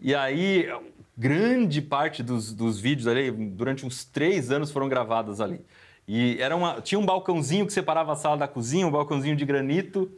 E 0.00 0.14
aí, 0.14 0.68
grande 1.16 1.80
parte 1.80 2.22
dos, 2.22 2.52
dos 2.52 2.78
vídeos 2.78 3.06
ali, 3.06 3.30
durante 3.30 3.86
uns 3.86 4.04
três 4.04 4.50
anos, 4.50 4.70
foram 4.70 4.88
gravadas 4.88 5.40
ali. 5.40 5.64
E 6.06 6.36
era 6.40 6.54
uma, 6.54 6.80
tinha 6.80 6.98
um 6.98 7.06
balcãozinho 7.06 7.66
que 7.66 7.72
separava 7.72 8.12
a 8.12 8.16
sala 8.16 8.36
da 8.36 8.48
cozinha, 8.48 8.86
um 8.86 8.90
balcãozinho 8.90 9.36
de 9.36 9.44
granito. 9.44 10.10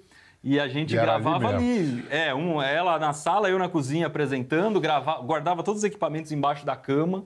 E 0.42 0.60
a 0.60 0.68
gente 0.68 0.94
e 0.94 0.98
gravava 0.98 1.48
ali, 1.48 1.78
ali, 1.78 2.06
É, 2.10 2.34
um, 2.34 2.62
ela 2.62 2.98
na 2.98 3.12
sala, 3.12 3.48
eu 3.48 3.58
na 3.58 3.68
cozinha 3.68 4.06
apresentando, 4.06 4.80
gravava, 4.80 5.22
guardava 5.22 5.62
todos 5.62 5.80
os 5.80 5.84
equipamentos 5.84 6.30
embaixo 6.30 6.64
da 6.64 6.76
cama, 6.76 7.24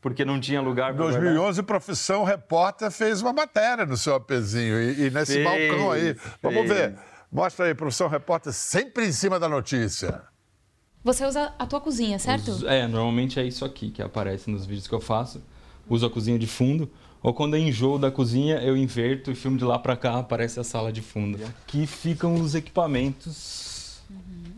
porque 0.00 0.24
não 0.24 0.40
tinha 0.40 0.60
lugar 0.60 0.94
para 0.94 1.04
Em 1.04 1.10
2011, 1.10 1.62
Profissão 1.64 2.24
Repórter 2.24 2.90
fez 2.90 3.20
uma 3.20 3.32
matéria 3.32 3.84
no 3.84 3.96
seu 3.96 4.14
apezinho. 4.14 4.80
E, 4.80 5.06
e 5.06 5.10
nesse 5.10 5.34
fez, 5.34 5.44
balcão 5.44 5.92
aí. 5.92 6.16
Vamos 6.42 6.66
fez. 6.66 6.72
ver. 6.72 6.98
Mostra 7.30 7.66
aí, 7.66 7.74
Profissão 7.74 8.08
Repórter, 8.08 8.52
sempre 8.52 9.06
em 9.06 9.12
cima 9.12 9.38
da 9.38 9.48
notícia. 9.48 10.22
Você 11.04 11.26
usa 11.26 11.52
a 11.58 11.66
tua 11.66 11.80
cozinha, 11.80 12.18
certo? 12.18 12.48
Uso, 12.52 12.68
é, 12.68 12.86
normalmente 12.86 13.40
é 13.40 13.44
isso 13.44 13.64
aqui 13.64 13.90
que 13.90 14.00
aparece 14.00 14.48
nos 14.48 14.64
vídeos 14.64 14.86
que 14.86 14.94
eu 14.94 15.00
faço. 15.00 15.42
Uso 15.88 16.06
a 16.06 16.10
cozinha 16.10 16.38
de 16.38 16.46
fundo. 16.46 16.88
Ou 17.20 17.34
quando 17.34 17.56
eu 17.56 17.60
enjoo 17.60 17.98
da 17.98 18.10
cozinha, 18.10 18.56
eu 18.62 18.76
inverto 18.76 19.30
e 19.30 19.34
filmo 19.34 19.56
de 19.58 19.64
lá 19.64 19.78
para 19.78 19.96
cá, 19.96 20.18
aparece 20.18 20.60
a 20.60 20.64
sala 20.64 20.92
de 20.92 21.02
fundo. 21.02 21.38
E 21.38 21.44
aqui 21.44 21.86
ficam 21.86 22.34
os 22.34 22.54
equipamentos. 22.54 24.00
Uhum. 24.10 24.52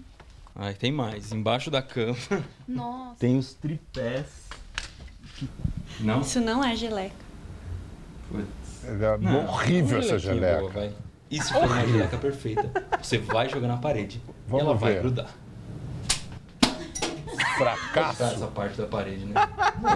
Aí 0.54 0.74
tem 0.74 0.92
mais. 0.92 1.32
Embaixo 1.32 1.70
da 1.70 1.80
cama. 1.80 2.16
Nossa. 2.68 3.16
Tem 3.18 3.38
os 3.38 3.54
tripés. 3.54 4.26
Não? 6.00 6.20
Isso 6.20 6.40
não 6.40 6.62
é 6.62 6.76
geleca. 6.76 7.14
Putz. 8.30 8.84
É 8.84 9.18
não, 9.18 9.46
horrível 9.46 9.98
essa 9.98 10.18
geleca. 10.18 10.68
Boa, 10.68 10.92
Isso 11.30 11.52
foi 11.52 11.62
uma 11.62 11.86
geleca 11.86 12.18
perfeita. 12.18 12.70
Você 13.00 13.16
vai 13.16 13.48
jogar 13.48 13.68
na 13.68 13.78
parede 13.78 14.20
Vamos 14.46 14.62
e 14.62 14.66
ela 14.66 14.74
ver. 14.74 14.80
vai 14.80 14.94
grudar 14.98 15.43
fracasso. 17.56 18.22
essa 18.22 18.46
parte 18.46 18.78
da 18.78 18.86
parede, 18.86 19.24
né? 19.24 19.34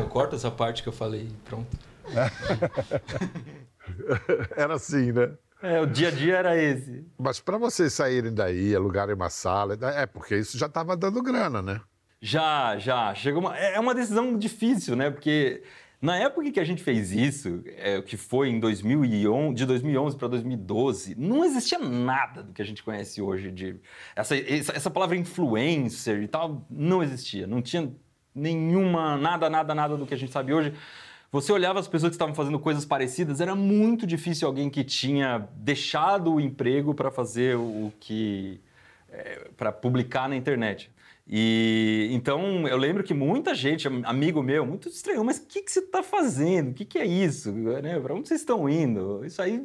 Eu 0.00 0.08
corto 0.08 0.36
essa 0.36 0.50
parte 0.50 0.82
que 0.82 0.88
eu 0.88 0.92
falei, 0.92 1.28
pronto. 1.44 1.68
Era 4.56 4.74
assim, 4.74 5.12
né? 5.12 5.30
É, 5.62 5.80
o 5.80 5.86
dia 5.86 6.08
a 6.08 6.10
dia 6.10 6.36
era 6.36 6.56
esse. 6.56 7.04
Mas 7.18 7.40
para 7.40 7.58
vocês 7.58 7.92
saírem 7.92 8.32
daí, 8.32 8.76
alugarem 8.76 9.14
uma 9.14 9.28
sala, 9.28 9.76
é 9.96 10.06
porque 10.06 10.36
isso 10.36 10.56
já 10.56 10.66
estava 10.66 10.96
dando 10.96 11.20
grana, 11.20 11.60
né? 11.60 11.80
Já, 12.20 12.78
já. 12.78 13.12
Chegou 13.14 13.40
uma... 13.40 13.56
É 13.56 13.78
uma 13.80 13.94
decisão 13.94 14.38
difícil, 14.38 14.94
né? 14.94 15.10
Porque 15.10 15.62
Na 16.00 16.16
época 16.16 16.50
que 16.52 16.60
a 16.60 16.64
gente 16.64 16.80
fez 16.80 17.10
isso, 17.10 17.60
é, 17.76 18.00
que 18.00 18.16
foi 18.16 18.48
em 18.50 18.60
2011, 18.60 19.54
de 19.54 19.66
2011 19.66 20.16
para 20.16 20.28
2012, 20.28 21.16
não 21.16 21.44
existia 21.44 21.78
nada 21.80 22.40
do 22.42 22.52
que 22.52 22.62
a 22.62 22.64
gente 22.64 22.84
conhece 22.84 23.20
hoje 23.20 23.50
de 23.50 23.76
essa, 24.14 24.36
essa 24.36 24.90
palavra 24.90 25.16
influencer 25.16 26.22
e 26.22 26.28
tal 26.28 26.64
não 26.70 27.02
existia, 27.02 27.48
não 27.48 27.60
tinha 27.60 27.92
nenhuma 28.32 29.16
nada 29.16 29.50
nada 29.50 29.74
nada 29.74 29.96
do 29.96 30.06
que 30.06 30.14
a 30.14 30.16
gente 30.16 30.30
sabe 30.30 30.54
hoje. 30.54 30.72
Você 31.32 31.52
olhava 31.52 31.80
as 31.80 31.88
pessoas 31.88 32.10
que 32.10 32.14
estavam 32.14 32.34
fazendo 32.34 32.60
coisas 32.60 32.84
parecidas, 32.86 33.40
era 33.40 33.54
muito 33.56 34.06
difícil 34.06 34.46
alguém 34.46 34.70
que 34.70 34.84
tinha 34.84 35.48
deixado 35.56 36.32
o 36.32 36.40
emprego 36.40 36.94
para 36.94 37.10
fazer 37.10 37.56
o 37.56 37.92
que. 37.98 38.60
É, 39.10 39.48
para 39.56 39.72
publicar 39.72 40.28
na 40.28 40.36
internet. 40.36 40.90
E 41.30 42.08
então 42.12 42.66
eu 42.66 42.76
lembro 42.78 43.04
que 43.04 43.12
muita 43.12 43.54
gente, 43.54 43.86
amigo 44.04 44.42
meu, 44.42 44.64
muito 44.64 44.88
estranho, 44.88 45.22
mas 45.22 45.36
o 45.36 45.46
que, 45.46 45.60
que 45.60 45.70
você 45.70 45.80
está 45.80 46.02
fazendo? 46.02 46.70
O 46.70 46.74
que, 46.74 46.86
que 46.86 46.98
é 46.98 47.04
isso? 47.04 47.52
Né? 47.52 48.00
Para 48.00 48.14
onde 48.14 48.28
vocês 48.28 48.40
estão 48.40 48.66
indo? 48.66 49.22
Isso 49.26 49.42
aí, 49.42 49.62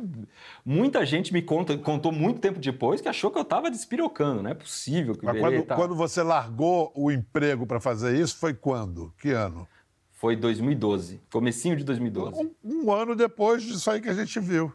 muita 0.66 1.06
gente 1.06 1.32
me 1.32 1.42
conta, 1.42 1.78
contou 1.78 2.12
muito 2.12 2.42
tempo 2.42 2.60
depois 2.60 3.00
que 3.00 3.08
achou 3.08 3.32
que 3.32 3.38
eu 3.38 3.44
estava 3.44 3.72
despirocando, 3.72 4.44
não 4.44 4.50
é 4.50 4.54
possível. 4.54 5.16
Que 5.16 5.26
mas 5.26 5.40
quando, 5.40 5.64
quando 5.64 5.96
você 5.96 6.22
largou 6.22 6.92
o 6.94 7.10
emprego 7.10 7.66
para 7.66 7.80
fazer 7.80 8.20
isso, 8.20 8.38
foi 8.38 8.54
quando? 8.54 9.14
Que 9.22 9.32
ano? 9.32 9.66
Foi 10.12 10.36
2012, 10.36 11.22
comecinho 11.32 11.78
de 11.78 11.84
2012. 11.86 12.42
Um, 12.42 12.52
um, 12.64 12.92
ano 12.92 13.16
depois 13.16 13.64
disso 13.64 13.90
aí 13.90 14.02
que 14.02 14.10
a 14.10 14.14
gente 14.14 14.38
viu. 14.40 14.72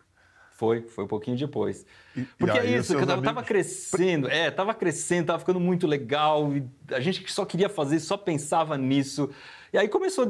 Foi, 0.58 0.82
foi 0.82 1.04
um 1.04 1.06
pouquinho 1.06 1.36
depois. 1.36 1.86
E, 2.16 2.22
Porque 2.36 2.58
e 2.58 2.60
é 2.60 2.78
isso, 2.78 2.92
que 2.92 2.98
eu 2.98 3.04
amigos... 3.04 3.22
tava 3.22 3.44
crescendo, 3.44 4.28
é, 4.28 4.50
tava 4.50 4.74
crescendo, 4.74 5.26
tava 5.26 5.38
ficando 5.38 5.60
muito 5.60 5.86
legal, 5.86 6.52
e 6.52 6.68
a 6.92 6.98
gente 6.98 7.32
só 7.32 7.44
queria 7.44 7.68
fazer, 7.68 8.00
só 8.00 8.16
pensava 8.16 8.76
nisso. 8.76 9.30
E 9.72 9.78
aí 9.78 9.86
começou, 9.86 10.26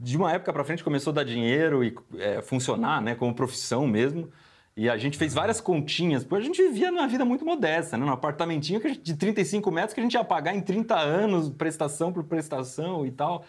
de 0.00 0.16
uma 0.16 0.32
época 0.32 0.50
para 0.50 0.64
frente, 0.64 0.82
começou 0.82 1.10
a 1.10 1.16
dar 1.16 1.24
dinheiro 1.24 1.84
e 1.84 1.94
é, 2.16 2.40
funcionar, 2.40 3.02
né, 3.02 3.14
como 3.14 3.34
profissão 3.34 3.86
mesmo. 3.86 4.32
E 4.80 4.88
a 4.88 4.96
gente 4.96 5.18
fez 5.18 5.34
várias 5.34 5.60
continhas, 5.60 6.24
porque 6.24 6.42
a 6.42 6.46
gente 6.46 6.62
vivia 6.62 6.90
numa 6.90 7.06
vida 7.06 7.22
muito 7.22 7.44
modesta, 7.44 7.98
né? 7.98 8.06
Num 8.06 8.12
apartamentinho 8.12 8.80
gente, 8.80 8.98
de 8.98 9.14
35 9.14 9.70
metros 9.70 9.92
que 9.92 10.00
a 10.00 10.02
gente 10.02 10.14
ia 10.14 10.24
pagar 10.24 10.54
em 10.54 10.62
30 10.62 10.98
anos, 10.98 11.50
prestação 11.50 12.10
por 12.10 12.24
prestação 12.24 13.04
e 13.04 13.10
tal. 13.10 13.44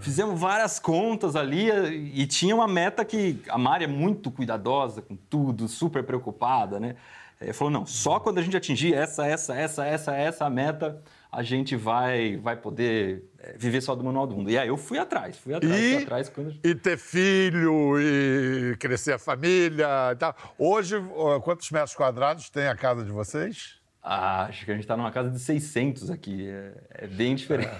Fizemos 0.00 0.40
várias 0.40 0.80
contas 0.80 1.36
ali 1.36 1.70
e 2.12 2.26
tinha 2.26 2.52
uma 2.52 2.66
meta 2.66 3.04
que 3.04 3.40
a 3.48 3.56
Mari 3.56 3.84
é 3.84 3.86
muito 3.86 4.28
cuidadosa 4.28 5.00
com 5.00 5.14
tudo, 5.14 5.68
super 5.68 6.02
preocupada, 6.02 6.80
né? 6.80 6.96
Ele 7.40 7.52
falou, 7.52 7.72
não, 7.72 7.86
só 7.86 8.18
quando 8.18 8.38
a 8.38 8.42
gente 8.42 8.56
atingir 8.56 8.92
essa, 8.92 9.24
essa, 9.24 9.54
essa, 9.54 9.86
essa, 9.86 10.16
essa 10.16 10.50
meta, 10.50 11.00
a 11.32 11.42
gente 11.42 11.74
vai, 11.74 12.36
vai 12.36 12.54
poder 12.54 13.24
é, 13.38 13.56
viver 13.56 13.80
só 13.80 13.94
do 13.94 14.04
Manual 14.04 14.26
do 14.26 14.36
Mundo. 14.36 14.50
E 14.50 14.58
aí 14.58 14.68
eu 14.68 14.76
fui 14.76 14.98
atrás, 14.98 15.38
fui 15.38 15.54
atrás, 15.54 15.80
e, 15.80 15.94
fui 15.94 16.02
atrás. 16.02 16.28
Quando... 16.28 16.54
E 16.62 16.74
ter 16.74 16.98
filho, 16.98 17.98
e 17.98 18.76
crescer 18.78 19.14
a 19.14 19.18
família 19.18 20.12
e 20.12 20.16
tal. 20.16 20.36
Hoje, 20.58 20.96
quantos 21.42 21.70
metros 21.70 21.94
quadrados 21.94 22.50
tem 22.50 22.68
a 22.68 22.76
casa 22.76 23.02
de 23.02 23.10
vocês? 23.10 23.80
Ah, 24.02 24.46
acho 24.46 24.64
que 24.64 24.70
a 24.72 24.74
gente 24.74 24.82
está 24.82 24.94
numa 24.96 25.10
casa 25.10 25.30
de 25.30 25.38
600 25.38 26.10
aqui. 26.10 26.48
É, 26.48 26.74
é 26.90 27.06
bem 27.06 27.34
diferente. 27.34 27.70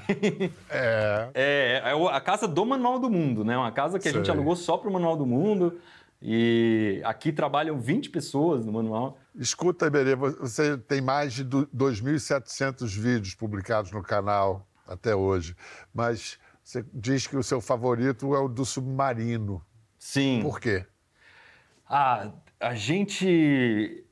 É. 0.70 1.30
é. 1.34 1.82
É. 1.84 1.90
é. 1.90 2.08
a 2.10 2.20
casa 2.20 2.48
do 2.48 2.64
Manual 2.64 2.98
do 2.98 3.10
Mundo, 3.10 3.44
né? 3.44 3.58
Uma 3.58 3.72
casa 3.72 3.98
que 3.98 4.08
a 4.08 4.12
Sei. 4.12 4.20
gente 4.20 4.30
alugou 4.30 4.56
só 4.56 4.78
para 4.78 4.88
o 4.88 4.92
Manual 4.92 5.16
do 5.16 5.26
Mundo. 5.26 5.78
E 6.22 7.02
aqui 7.04 7.32
trabalham 7.32 7.80
20 7.80 8.10
pessoas 8.10 8.64
no 8.64 8.72
manual. 8.72 9.18
Escuta, 9.34 9.86
Iberê, 9.86 10.14
você 10.14 10.78
tem 10.78 11.00
mais 11.00 11.32
de 11.32 11.44
2.700 11.44 12.86
vídeos 12.96 13.34
publicados 13.34 13.90
no 13.90 14.02
canal 14.02 14.64
até 14.86 15.16
hoje, 15.16 15.56
mas 15.92 16.38
você 16.62 16.84
diz 16.94 17.26
que 17.26 17.36
o 17.36 17.42
seu 17.42 17.60
favorito 17.60 18.34
é 18.36 18.38
o 18.38 18.46
do 18.46 18.64
submarino. 18.64 19.64
Sim. 19.98 20.40
Por 20.42 20.60
quê? 20.60 20.86
Ah, 21.88 22.30
a 22.60 22.74
gente 22.74 24.04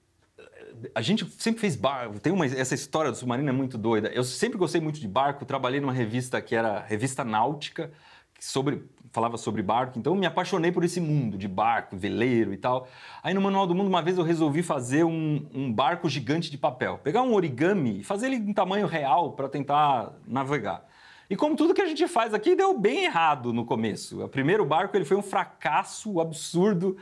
a 0.95 1.03
gente 1.03 1.25
sempre 1.39 1.61
fez 1.61 1.77
barco. 1.77 2.19
Tem 2.19 2.33
uma 2.33 2.45
essa 2.47 2.75
história 2.75 3.11
do 3.11 3.17
submarino 3.17 3.49
é 3.49 3.53
muito 3.53 3.79
doida. 3.79 4.09
Eu 4.09 4.25
sempre 4.25 4.59
gostei 4.59 4.81
muito 4.81 4.99
de 4.99 5.07
barco. 5.07 5.45
Trabalhei 5.45 5.81
numa 5.81 5.93
revista 5.93 6.41
que 6.41 6.55
era 6.55 6.81
revista 6.81 7.25
náutica 7.25 7.93
sobre 8.41 8.85
falava 9.13 9.37
sobre 9.37 9.63
barco, 9.63 9.99
então 9.99 10.15
me 10.15 10.27
apaixonei 10.27 10.71
por 10.71 10.85
esse 10.85 11.01
mundo 11.01 11.37
de 11.37 11.49
barco, 11.49 11.97
veleiro 11.97 12.53
e 12.53 12.57
tal. 12.57 12.87
Aí 13.23 13.35
no 13.35 13.41
Manual 13.41 13.67
do 13.67 13.75
Mundo, 13.75 13.89
uma 13.89 14.03
vez 14.03 14.17
eu 14.19 14.25
resolvi 14.25 14.63
fazer 14.63 15.05
um, 15.05 15.47
um 15.53 15.73
barco 15.73 16.09
gigante 16.09 16.51
de 16.51 16.57
papel. 16.57 16.99
Pegar 17.03 17.23
um 17.23 17.35
origami 17.35 18.01
e 18.01 18.05
fazer 18.05 18.27
ele 18.27 18.37
em 18.37 18.53
tamanho 18.53 18.87
real 18.87 19.33
para 19.33 19.49
tentar 19.49 20.13
navegar. 20.27 20.85
E 21.29 21.37
como 21.37 21.55
tudo 21.57 21.75
que 21.75 21.83
a 21.83 21.87
gente 21.87 22.07
faz 22.09 22.35
aqui, 22.35 22.57
deu 22.57 22.77
bem 22.77 23.05
errado 23.05 23.53
no 23.53 23.65
começo. 23.65 24.25
O 24.25 24.29
primeiro 24.29 24.65
barco 24.65 24.97
ele 24.97 25.05
foi 25.05 25.17
um 25.17 25.23
fracasso 25.23 26.21
absurdo. 26.21 26.97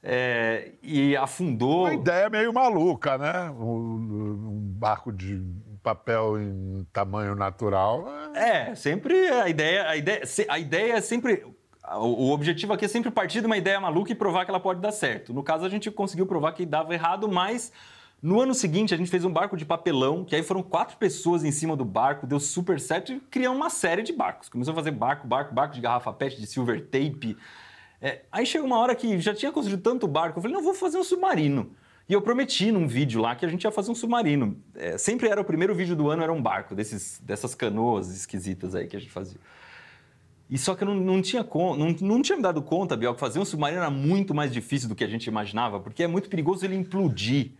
É, 0.00 0.72
e 0.80 1.16
afundou. 1.16 1.82
Uma 1.82 1.94
ideia 1.94 2.30
meio 2.30 2.52
maluca, 2.52 3.18
né? 3.18 3.50
Um, 3.50 4.46
um 4.46 4.60
barco 4.78 5.12
de 5.12 5.42
papel 5.88 6.38
em 6.38 6.86
tamanho 6.92 7.34
natural. 7.34 8.06
É, 8.34 8.74
sempre 8.74 9.14
a 9.28 9.48
ideia, 9.48 9.88
a 9.88 9.96
ideia, 9.96 10.22
a 10.48 10.58
ideia 10.58 10.92
é 10.94 11.00
sempre. 11.00 11.44
O 11.96 12.30
objetivo 12.32 12.74
aqui 12.74 12.84
é 12.84 12.88
sempre 12.88 13.10
partir 13.10 13.40
de 13.40 13.46
uma 13.46 13.56
ideia 13.56 13.80
maluca 13.80 14.12
e 14.12 14.14
provar 14.14 14.44
que 14.44 14.50
ela 14.50 14.60
pode 14.60 14.80
dar 14.80 14.92
certo. 14.92 15.32
No 15.32 15.42
caso, 15.42 15.64
a 15.64 15.68
gente 15.70 15.90
conseguiu 15.90 16.26
provar 16.26 16.52
que 16.52 16.66
dava 16.66 16.92
errado, 16.92 17.26
mas 17.26 17.72
no 18.22 18.38
ano 18.38 18.52
seguinte 18.52 18.92
a 18.92 18.96
gente 18.98 19.10
fez 19.10 19.24
um 19.24 19.32
barco 19.32 19.56
de 19.56 19.64
papelão, 19.64 20.22
que 20.22 20.36
aí 20.36 20.42
foram 20.42 20.62
quatro 20.62 20.98
pessoas 20.98 21.42
em 21.44 21.50
cima 21.50 21.74
do 21.74 21.86
barco, 21.86 22.26
deu 22.26 22.38
super 22.38 22.78
certo 22.78 23.12
e 23.12 23.20
criamos 23.20 23.56
uma 23.56 23.70
série 23.70 24.02
de 24.02 24.12
barcos. 24.12 24.50
Começou 24.50 24.72
a 24.72 24.74
fazer 24.74 24.90
barco, 24.90 25.26
barco, 25.26 25.54
barco 25.54 25.74
de 25.74 25.80
garrafa 25.80 26.12
PET, 26.12 26.38
de 26.38 26.46
silver 26.46 26.84
tape. 26.84 27.38
É, 28.02 28.22
aí 28.30 28.44
chegou 28.44 28.66
uma 28.66 28.78
hora 28.78 28.94
que 28.94 29.18
já 29.18 29.34
tinha 29.34 29.50
construído 29.50 29.80
tanto 29.80 30.06
barco, 30.06 30.38
eu 30.38 30.42
falei, 30.42 30.54
não, 30.54 30.62
vou 30.62 30.74
fazer 30.74 30.98
um 30.98 31.04
submarino. 31.04 31.74
E 32.08 32.12
eu 32.14 32.22
prometi 32.22 32.72
num 32.72 32.88
vídeo 32.88 33.20
lá 33.20 33.36
que 33.36 33.44
a 33.44 33.48
gente 33.48 33.64
ia 33.64 33.70
fazer 33.70 33.90
um 33.90 33.94
submarino. 33.94 34.56
É, 34.74 34.96
sempre 34.96 35.28
era 35.28 35.40
o 35.40 35.44
primeiro 35.44 35.74
vídeo 35.74 35.94
do 35.94 36.08
ano, 36.08 36.22
era 36.22 36.32
um 36.32 36.40
barco, 36.40 36.74
desses, 36.74 37.20
dessas 37.20 37.54
canoas 37.54 38.10
esquisitas 38.10 38.74
aí 38.74 38.86
que 38.86 38.96
a 38.96 38.98
gente 38.98 39.12
fazia. 39.12 39.38
E 40.48 40.56
só 40.56 40.74
que 40.74 40.82
eu 40.82 40.88
não, 40.88 40.94
não 40.94 41.20
tinha 41.20 41.42
não, 41.42 41.94
não 42.00 42.22
tinha 42.22 42.36
me 42.36 42.42
dado 42.42 42.62
conta, 42.62 42.96
Biel, 42.96 43.12
que 43.12 43.20
fazer 43.20 43.38
um 43.38 43.44
submarino 43.44 43.82
era 43.82 43.90
muito 43.90 44.34
mais 44.34 44.50
difícil 44.50 44.88
do 44.88 44.94
que 44.94 45.04
a 45.04 45.06
gente 45.06 45.26
imaginava, 45.26 45.80
porque 45.80 46.02
é 46.02 46.06
muito 46.06 46.30
perigoso 46.30 46.64
ele 46.64 46.74
implodir. 46.74 47.52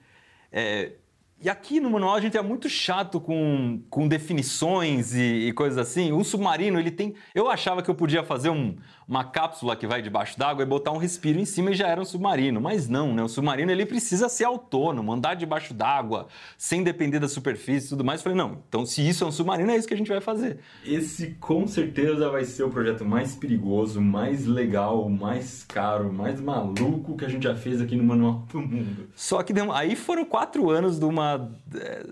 É, 0.50 0.92
e 1.40 1.48
aqui 1.48 1.78
no 1.78 1.88
manual 1.88 2.16
a 2.16 2.20
gente 2.20 2.36
é 2.36 2.42
muito 2.42 2.68
chato 2.68 3.20
com, 3.20 3.80
com 3.88 4.08
definições 4.08 5.14
e, 5.14 5.48
e 5.48 5.52
coisas 5.52 5.78
assim. 5.78 6.12
Um 6.12 6.24
submarino, 6.24 6.80
ele 6.80 6.90
tem. 6.90 7.14
Eu 7.32 7.48
achava 7.48 7.80
que 7.80 7.88
eu 7.88 7.94
podia 7.94 8.24
fazer 8.24 8.50
um, 8.50 8.74
uma 9.06 9.22
cápsula 9.22 9.76
que 9.76 9.86
vai 9.86 10.02
debaixo 10.02 10.36
d'água 10.36 10.64
e 10.64 10.66
botar 10.66 10.90
um 10.90 10.96
respiro 10.96 11.38
em 11.38 11.44
cima 11.44 11.70
e 11.70 11.74
já 11.74 11.86
era 11.86 12.00
um 12.00 12.04
submarino. 12.04 12.60
Mas 12.60 12.88
não, 12.88 13.14
né? 13.14 13.22
O 13.22 13.28
submarino 13.28 13.70
ele 13.70 13.86
precisa 13.86 14.28
ser 14.28 14.44
autônomo, 14.44 15.12
andar 15.12 15.34
debaixo 15.34 15.72
d'água, 15.72 16.26
sem 16.56 16.82
depender 16.82 17.20
da 17.20 17.28
superfície 17.28 17.86
e 17.86 17.90
tudo 17.90 18.04
mais. 18.04 18.18
Eu 18.18 18.24
falei, 18.24 18.38
não, 18.38 18.58
então 18.68 18.84
se 18.84 19.08
isso 19.08 19.22
é 19.22 19.26
um 19.28 19.32
submarino, 19.32 19.70
é 19.70 19.76
isso 19.76 19.86
que 19.86 19.94
a 19.94 19.96
gente 19.96 20.10
vai 20.10 20.20
fazer. 20.20 20.58
Esse 20.84 21.36
com 21.38 21.68
certeza 21.68 22.28
vai 22.30 22.44
ser 22.44 22.64
o 22.64 22.70
projeto 22.70 23.04
mais 23.04 23.36
perigoso, 23.36 24.00
mais 24.00 24.44
legal, 24.44 25.08
mais 25.08 25.62
caro, 25.62 26.12
mais 26.12 26.40
maluco 26.40 27.16
que 27.16 27.24
a 27.24 27.28
gente 27.28 27.44
já 27.44 27.54
fez 27.54 27.80
aqui 27.80 27.94
no 27.94 28.02
Manual 28.02 28.44
do 28.50 28.60
Mundo. 28.60 29.08
Só 29.14 29.40
que 29.44 29.52
aí 29.72 29.94
foram 29.94 30.24
quatro 30.24 30.68
anos 30.68 30.98
de 30.98 31.04
uma 31.04 31.27
é, 31.74 32.06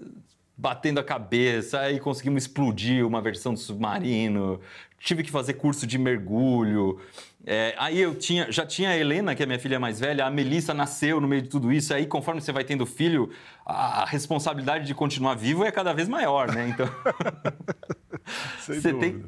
batendo 0.57 0.99
a 0.99 1.05
cabeça, 1.05 1.81
aí 1.81 2.01
conseguimos 2.01 2.45
explodir 2.45 3.07
uma 3.07 3.21
versão 3.21 3.55
do 3.55 3.61
submarino, 3.61 4.61
tive 4.99 5.23
que 5.23 5.31
fazer 5.31 5.55
curso 5.55 5.87
de 5.87 5.99
mergulho. 5.99 6.99
É, 7.45 7.75
aí 7.79 8.01
eu 8.01 8.15
tinha, 8.15 8.51
já 8.51 8.67
tinha 8.67 8.91
a 8.91 8.97
Helena, 8.97 9.35
que 9.35 9.43
é 9.43 9.47
minha 9.47 9.59
filha 9.59 9.79
mais 9.79 10.01
velha, 10.01 10.27
a 10.27 10.31
Melissa 10.31 10.75
nasceu 10.75 11.21
no 11.21 11.29
meio 11.29 11.43
de 11.43 11.49
tudo 11.49 11.73
isso. 11.73 11.95
Aí, 11.95 12.07
conforme 12.07 12.41
você 12.41 12.51
vai 12.51 12.65
tendo 12.65 12.85
filho, 12.85 13.31
a 13.65 14.05
responsabilidade 14.05 14.87
de 14.87 14.95
continuar 14.95 15.35
vivo 15.35 15.65
é 15.65 15.71
cada 15.71 15.93
vez 15.93 16.09
maior, 16.09 16.53
né? 16.53 16.69
Então. 16.69 16.89
você 18.59 18.93
tem, 18.95 19.25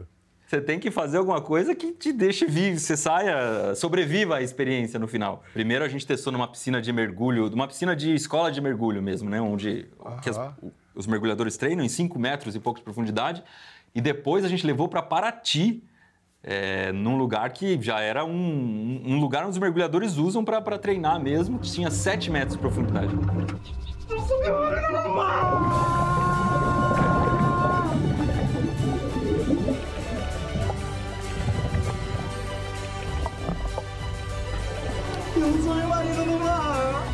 você 0.49 0.63
tem 0.63 0.79
que 0.79 0.91
fazer 0.91 1.19
alguma 1.19 1.43
coisa 1.43 1.75
que 1.75 1.93
te 1.93 2.11
deixe 2.11 2.47
vivo, 2.47 2.79
você 2.79 2.97
saia, 2.97 3.75
sobreviva 3.75 4.37
à 4.37 4.43
experiência 4.43 4.99
no 4.99 5.07
final. 5.07 5.45
Primeiro 5.53 5.85
a 5.85 5.89
gente 5.89 6.07
testou 6.07 6.33
numa 6.33 6.49
piscina 6.49 6.81
de 6.81 6.91
mergulho, 6.91 7.51
numa 7.51 7.69
piscina 7.69 7.95
de 7.95 8.15
escola 8.15 8.51
de 8.51 8.59
mergulho 8.59 9.03
mesmo, 9.03 9.29
né? 9.29 9.43
Onde 9.43 9.87
as, 10.03 10.41
os 10.95 11.07
mergulhadores 11.07 11.59
treinam 11.59 11.85
em 11.85 11.89
5 11.89 12.19
metros 12.19 12.55
e 12.55 12.61
pouco 12.61 12.79
de 12.79 12.85
profundidade. 12.85 13.45
E 13.95 14.01
depois 14.01 14.43
a 14.43 14.49
gente 14.49 14.67
levou 14.67 14.89
para 14.89 15.03
Paraty, 15.03 15.85
é, 16.43 16.93
num 16.93 17.19
lugar 17.19 17.53
que 17.53 17.79
já 17.83 18.01
era 18.01 18.25
um, 18.25 19.03
um 19.05 19.21
lugar 19.21 19.43
onde 19.43 19.51
os 19.51 19.59
mergulhadores 19.59 20.17
usam 20.17 20.43
para 20.43 20.79
treinar 20.79 21.21
mesmo, 21.21 21.59
que 21.59 21.71
tinha 21.71 21.91
7 21.91 22.31
metros 22.31 22.55
de 22.55 22.59
profundidade. 22.59 23.15
Um 35.44 35.62
sonho 35.62 35.88
marido 35.88 36.24
no 36.24 36.38
mar. 36.38 37.05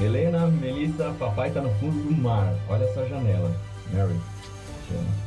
Helena, 0.00 0.46
Melissa, 0.48 1.14
papai 1.18 1.50
tá 1.50 1.60
no 1.60 1.72
fundo 1.76 2.02
do 2.02 2.14
mar. 2.14 2.52
Olha 2.68 2.84
essa 2.84 3.08
janela. 3.08 3.54
Mary, 3.92 4.18
chama. 4.88 5.24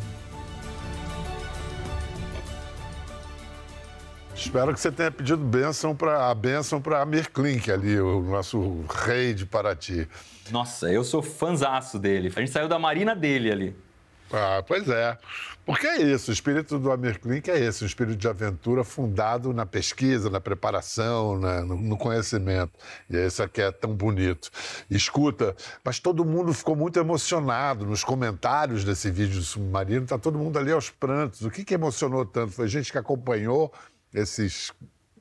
Espero 4.36 4.74
que 4.74 4.80
você 4.80 4.92
tenha 4.92 5.12
pedido 5.12 5.44
bênção 5.44 5.96
pra, 5.96 6.30
a 6.30 6.36
bênção 6.36 6.80
para 6.80 7.02
Amir 7.02 7.32
Klink 7.32 7.72
ali, 7.72 8.00
o 8.00 8.22
nosso 8.22 8.86
rei 9.06 9.34
de 9.34 9.46
Paraty. 9.46 10.08
Nossa, 10.52 10.92
eu 10.92 11.04
sou 11.04 11.22
fanzaço 11.24 11.98
dele. 11.98 12.32
A 12.36 12.40
gente 12.40 12.52
saiu 12.52 12.68
da 12.68 12.78
marina 12.78 13.16
dele 13.16 13.52
ali. 13.52 13.87
Ah, 14.32 14.64
pois 14.66 14.88
é. 14.90 15.18
Porque 15.66 15.86
é 15.86 16.02
isso, 16.02 16.32
o 16.32 16.34
espírito 16.34 16.80
do 16.80 16.90
Amir 16.92 17.20
Klink 17.20 17.50
é 17.52 17.60
esse, 17.60 17.84
um 17.84 17.88
espírito 17.88 18.16
de 18.16 18.28
aventura 18.28 18.86
fundado 18.86 19.54
na 19.54 19.66
pesquisa, 19.66 20.30
na 20.30 20.40
preparação, 20.40 21.38
na- 21.38 21.62
no, 21.62 21.76
no 21.76 21.98
conhecimento. 21.98 22.72
E 23.10 23.18
é 23.18 23.28
isso 23.28 23.46
que 23.50 23.62
é 23.62 23.70
tão 23.70 23.94
bonito. 23.94 24.50
Escuta, 24.90 25.54
mas 25.84 26.00
todo 26.00 26.24
mundo 26.24 26.54
ficou 26.54 26.74
muito 26.74 26.98
emocionado 27.00 27.86
nos 27.86 28.02
comentários 28.02 28.86
desse 28.86 29.12
vídeo 29.12 29.36
do 29.40 29.44
submarino, 29.44 30.06
tá 30.06 30.18
todo 30.18 30.38
mundo 30.38 30.58
ali 30.58 30.72
aos 30.72 30.90
prantos. 30.90 31.42
O 31.42 31.52
que, 31.52 31.66
que 31.66 31.74
emocionou 31.74 32.26
tanto? 32.26 32.54
Foi 32.54 32.70
gente 32.70 32.90
que 32.90 32.98
acompanhou 32.98 33.74
esses, 34.14 34.72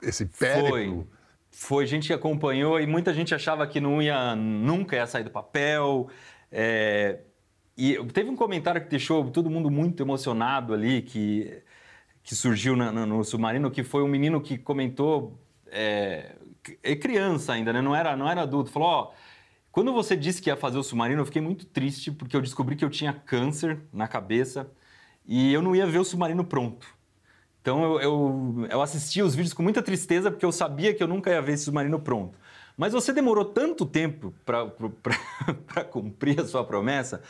esse 0.01 0.27
périplo? 0.27 0.69
Foi. 0.71 1.07
Foi 1.51 1.87
gente 1.87 2.07
que 2.07 2.12
acompanhou 2.12 2.79
e 2.79 2.87
muita 2.87 3.12
gente 3.14 3.35
achava 3.35 3.66
que 3.66 3.81
não 3.81 4.01
ia, 4.01 4.37
nunca 4.37 4.95
ia 4.95 5.07
sair 5.07 5.25
do 5.25 5.31
papel. 5.31 6.09
É, 6.53 7.19
e 7.76 7.96
teve 8.12 8.30
um 8.30 8.36
comentário 8.36 8.82
que 8.82 8.88
deixou 8.88 9.30
todo 9.30 9.50
mundo 9.50 9.70
muito 9.70 10.02
emocionado 10.02 10.72
ali, 10.74 11.02
que, 11.02 11.62
que 12.22 12.34
surgiu 12.34 12.76
na- 12.76 12.92
na- 12.92 13.06
no 13.06 13.24
submarino, 13.24 13.70
que 13.70 13.84
foi 13.84 14.02
um 14.02 14.08
menino 14.08 14.40
que 14.40 14.58
comentou, 14.58 15.38
é, 15.68 16.36
é 16.82 16.96
criança 16.96 17.52
ainda, 17.54 17.72
né? 17.72 17.82
não, 17.82 17.94
era, 17.94 18.16
não 18.16 18.28
era 18.30 18.42
adulto, 18.42 18.70
falou, 18.70 18.88
ó, 18.88 19.12
quando 19.72 19.92
você 19.92 20.16
disse 20.16 20.40
que 20.42 20.50
ia 20.50 20.56
fazer 20.56 20.78
o 20.78 20.82
submarino, 20.82 21.20
eu 21.22 21.26
fiquei 21.26 21.42
muito 21.42 21.66
triste, 21.66 22.10
porque 22.10 22.36
eu 22.36 22.40
descobri 22.42 22.76
que 22.76 22.84
eu 22.84 22.90
tinha 22.90 23.12
câncer 23.12 23.80
na 23.92 24.08
cabeça 24.08 24.70
e 25.26 25.52
eu 25.52 25.60
não 25.62 25.76
ia 25.76 25.86
ver 25.86 25.98
o 25.98 26.04
submarino 26.04 26.44
pronto. 26.44 26.86
Então 27.60 27.82
eu, 27.82 28.00
eu, 28.00 28.66
eu 28.70 28.82
assistia 28.82 29.24
os 29.24 29.34
vídeos 29.34 29.52
com 29.52 29.62
muita 29.62 29.82
tristeza 29.82 30.30
porque 30.30 30.44
eu 30.46 30.52
sabia 30.52 30.94
que 30.94 31.02
eu 31.02 31.08
nunca 31.08 31.30
ia 31.30 31.42
ver 31.42 31.52
esse 31.54 31.64
submarino 31.64 31.98
pronto. 31.98 32.38
Mas 32.76 32.92
você 32.92 33.12
demorou 33.12 33.44
tanto 33.44 33.84
tempo 33.86 34.32
para 34.44 34.70
cumprir 35.90 36.40
a 36.40 36.46
sua 36.46 36.64
promessa 36.64 37.22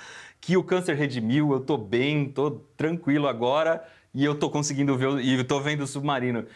que 0.46 0.56
o 0.56 0.62
câncer 0.62 0.94
redimiu, 0.94 1.50
eu 1.50 1.58
tô 1.58 1.76
bem, 1.76 2.30
tô 2.30 2.52
tranquilo 2.76 3.26
agora 3.26 3.84
e 4.14 4.24
eu 4.24 4.32
tô 4.32 4.48
conseguindo 4.48 4.96
ver 4.96 5.18
e 5.18 5.34
eu 5.34 5.44
tô 5.44 5.58
vendo 5.58 5.80
o 5.80 5.88
submarino. 5.88 6.46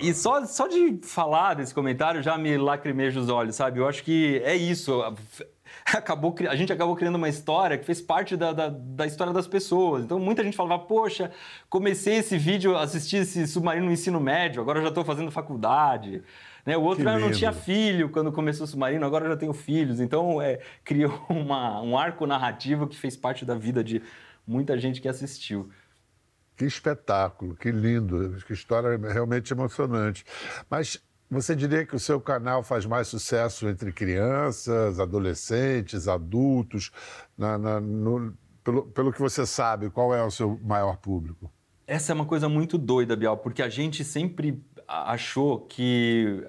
E 0.00 0.14
só, 0.14 0.44
só 0.46 0.68
de 0.68 1.00
falar 1.02 1.54
desse 1.54 1.74
comentário 1.74 2.22
já 2.22 2.38
me 2.38 2.56
lacrimeja 2.56 3.18
os 3.18 3.28
olhos, 3.28 3.56
sabe? 3.56 3.80
Eu 3.80 3.88
acho 3.88 4.04
que 4.04 4.40
é 4.44 4.54
isso. 4.54 5.02
Acabou, 5.92 6.36
a 6.48 6.54
gente 6.54 6.72
acabou 6.72 6.94
criando 6.94 7.16
uma 7.16 7.28
história 7.28 7.76
que 7.76 7.84
fez 7.84 8.00
parte 8.00 8.36
da, 8.36 8.52
da, 8.52 8.68
da 8.68 9.06
história 9.06 9.32
das 9.32 9.48
pessoas. 9.48 10.04
Então 10.04 10.18
muita 10.20 10.44
gente 10.44 10.56
falava, 10.56 10.84
poxa, 10.84 11.32
comecei 11.68 12.18
esse 12.18 12.38
vídeo, 12.38 12.76
assisti 12.76 13.16
esse 13.16 13.46
submarino 13.46 13.86
no 13.86 13.92
ensino 13.92 14.20
médio, 14.20 14.62
agora 14.62 14.80
já 14.80 14.88
estou 14.88 15.04
fazendo 15.04 15.30
faculdade. 15.32 16.22
Né? 16.66 16.76
O 16.76 16.82
outro 16.82 17.04
Que 17.04 17.08
"Ah, 17.08 17.18
não 17.18 17.30
tinha 17.30 17.52
filho 17.52 18.10
quando 18.10 18.32
começou 18.32 18.64
o 18.64 18.66
submarino, 18.66 19.06
agora 19.06 19.24
eu 19.24 19.30
já 19.30 19.36
tenho 19.36 19.52
filhos. 19.52 20.00
Então 20.00 20.42
é, 20.42 20.58
criou 20.84 21.24
uma, 21.30 21.80
um 21.80 21.96
arco 21.96 22.26
narrativo 22.26 22.88
que 22.88 22.98
fez 22.98 23.16
parte 23.16 23.44
da 23.44 23.54
vida 23.54 23.84
de 23.84 24.02
muita 24.46 24.76
gente 24.76 25.00
que 25.00 25.08
assistiu. 25.08 25.70
Que 26.56 26.64
espetáculo, 26.64 27.54
que 27.54 27.70
lindo, 27.70 28.36
que 28.46 28.52
história 28.52 28.96
realmente 29.12 29.52
emocionante. 29.52 30.24
Mas 30.68 31.00
você 31.30 31.54
diria 31.54 31.84
que 31.86 31.94
o 31.94 31.98
seu 32.00 32.20
canal 32.20 32.62
faz 32.62 32.84
mais 32.86 33.08
sucesso 33.08 33.68
entre 33.68 33.92
crianças, 33.92 34.98
adolescentes, 34.98 36.08
adultos? 36.08 36.90
Na- 37.36 37.58
na- 37.58 37.80
no- 37.80 38.34
pelo, 38.64 38.86
pelo 38.86 39.12
que 39.12 39.20
você 39.20 39.46
sabe, 39.46 39.90
qual 39.90 40.12
é 40.14 40.22
o 40.24 40.30
seu 40.30 40.58
maior 40.64 40.96
público? 40.96 41.52
Essa 41.86 42.12
é 42.12 42.14
uma 42.14 42.24
coisa 42.24 42.48
muito 42.48 42.76
doida, 42.78 43.14
Bial, 43.14 43.36
porque 43.36 43.62
a 43.62 43.68
gente 43.68 44.02
sempre 44.02 44.60
achou 44.86 45.60
que 45.60 46.44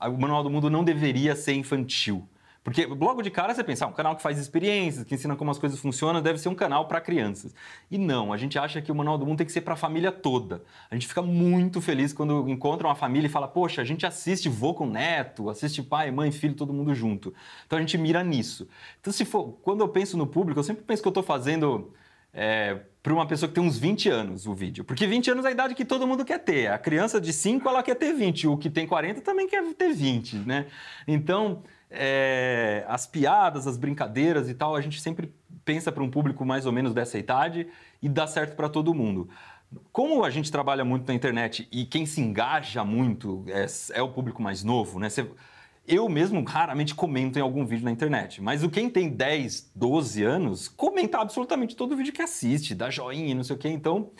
o 0.00 0.18
Manual 0.18 0.42
do 0.42 0.50
Mundo 0.50 0.70
não 0.70 0.84
deveria 0.84 1.34
ser 1.34 1.54
infantil. 1.54 2.28
Porque 2.68 2.84
logo 2.84 3.22
de 3.22 3.30
cara 3.30 3.54
você 3.54 3.64
pensa, 3.64 3.86
ah, 3.86 3.88
um 3.88 3.92
canal 3.92 4.14
que 4.14 4.20
faz 4.20 4.38
experiências, 4.38 5.02
que 5.02 5.14
ensina 5.14 5.34
como 5.34 5.50
as 5.50 5.58
coisas 5.58 5.78
funcionam, 5.78 6.20
deve 6.20 6.38
ser 6.38 6.50
um 6.50 6.54
canal 6.54 6.86
para 6.86 7.00
crianças. 7.00 7.54
E 7.90 7.96
não, 7.96 8.30
a 8.30 8.36
gente 8.36 8.58
acha 8.58 8.82
que 8.82 8.92
o 8.92 8.94
Manual 8.94 9.16
do 9.16 9.24
Mundo 9.24 9.38
tem 9.38 9.46
que 9.46 9.52
ser 9.52 9.62
para 9.62 9.72
a 9.72 9.76
família 9.76 10.12
toda. 10.12 10.62
A 10.90 10.94
gente 10.94 11.06
fica 11.06 11.22
muito 11.22 11.80
feliz 11.80 12.12
quando 12.12 12.46
encontra 12.46 12.86
uma 12.86 12.94
família 12.94 13.26
e 13.26 13.30
fala, 13.30 13.48
poxa, 13.48 13.80
a 13.80 13.84
gente 13.86 14.04
assiste 14.04 14.50
vô 14.50 14.74
com 14.74 14.86
neto, 14.86 15.48
assiste 15.48 15.82
pai, 15.82 16.10
mãe, 16.10 16.30
filho, 16.30 16.54
todo 16.54 16.70
mundo 16.70 16.94
junto. 16.94 17.32
Então 17.66 17.78
a 17.78 17.80
gente 17.80 17.96
mira 17.96 18.22
nisso. 18.22 18.68
Então 19.00 19.12
se 19.14 19.24
for, 19.24 19.52
quando 19.62 19.80
eu 19.80 19.88
penso 19.88 20.18
no 20.18 20.26
público, 20.26 20.60
eu 20.60 20.64
sempre 20.64 20.82
penso 20.82 21.00
que 21.00 21.08
eu 21.08 21.10
estou 21.10 21.22
fazendo 21.22 21.94
é, 22.34 22.80
para 23.08 23.14
uma 23.14 23.26
pessoa 23.26 23.48
que 23.48 23.54
tem 23.54 23.64
uns 23.64 23.78
20 23.78 24.10
anos 24.10 24.46
o 24.46 24.52
vídeo. 24.52 24.84
Porque 24.84 25.06
20 25.06 25.30
anos 25.30 25.46
é 25.46 25.48
a 25.48 25.50
idade 25.50 25.74
que 25.74 25.82
todo 25.82 26.06
mundo 26.06 26.26
quer 26.26 26.38
ter. 26.40 26.70
A 26.70 26.76
criança 26.76 27.18
de 27.18 27.32
5, 27.32 27.66
ela 27.66 27.82
quer 27.82 27.94
ter 27.94 28.12
20. 28.12 28.46
O 28.48 28.58
que 28.58 28.68
tem 28.68 28.86
40 28.86 29.22
também 29.22 29.48
quer 29.48 29.64
ter 29.72 29.94
20, 29.94 30.36
né? 30.40 30.66
Então, 31.06 31.62
é, 31.90 32.84
as 32.86 33.06
piadas, 33.06 33.66
as 33.66 33.78
brincadeiras 33.78 34.50
e 34.50 34.52
tal, 34.52 34.76
a 34.76 34.80
gente 34.82 35.00
sempre 35.00 35.32
pensa 35.64 35.90
para 35.90 36.02
um 36.02 36.10
público 36.10 36.44
mais 36.44 36.66
ou 36.66 36.72
menos 36.72 36.92
dessa 36.92 37.18
idade 37.18 37.68
e 38.02 38.10
dá 38.10 38.26
certo 38.26 38.54
para 38.54 38.68
todo 38.68 38.92
mundo. 38.92 39.30
Como 39.90 40.22
a 40.22 40.28
gente 40.28 40.52
trabalha 40.52 40.84
muito 40.84 41.08
na 41.08 41.14
internet 41.14 41.66
e 41.72 41.86
quem 41.86 42.04
se 42.04 42.20
engaja 42.20 42.84
muito 42.84 43.42
é, 43.48 43.64
é 43.98 44.02
o 44.02 44.10
público 44.10 44.42
mais 44.42 44.62
novo, 44.62 44.98
né? 44.98 45.08
Você- 45.08 45.26
eu 45.88 46.08
mesmo 46.08 46.44
raramente 46.44 46.94
comento 46.94 47.38
em 47.38 47.42
algum 47.42 47.64
vídeo 47.64 47.84
na 47.84 47.90
internet, 47.90 48.42
mas 48.42 48.62
o 48.62 48.68
quem 48.68 48.90
tem 48.90 49.08
10, 49.08 49.72
12 49.74 50.22
anos 50.22 50.68
comenta 50.68 51.18
absolutamente 51.18 51.74
todo 51.74 51.96
vídeo 51.96 52.12
que 52.12 52.22
assiste, 52.22 52.74
dá 52.74 52.90
joinha, 52.90 53.34
não 53.34 53.42
sei 53.42 53.56
o 53.56 53.58
quê. 53.58 53.68
Então, 53.68 54.10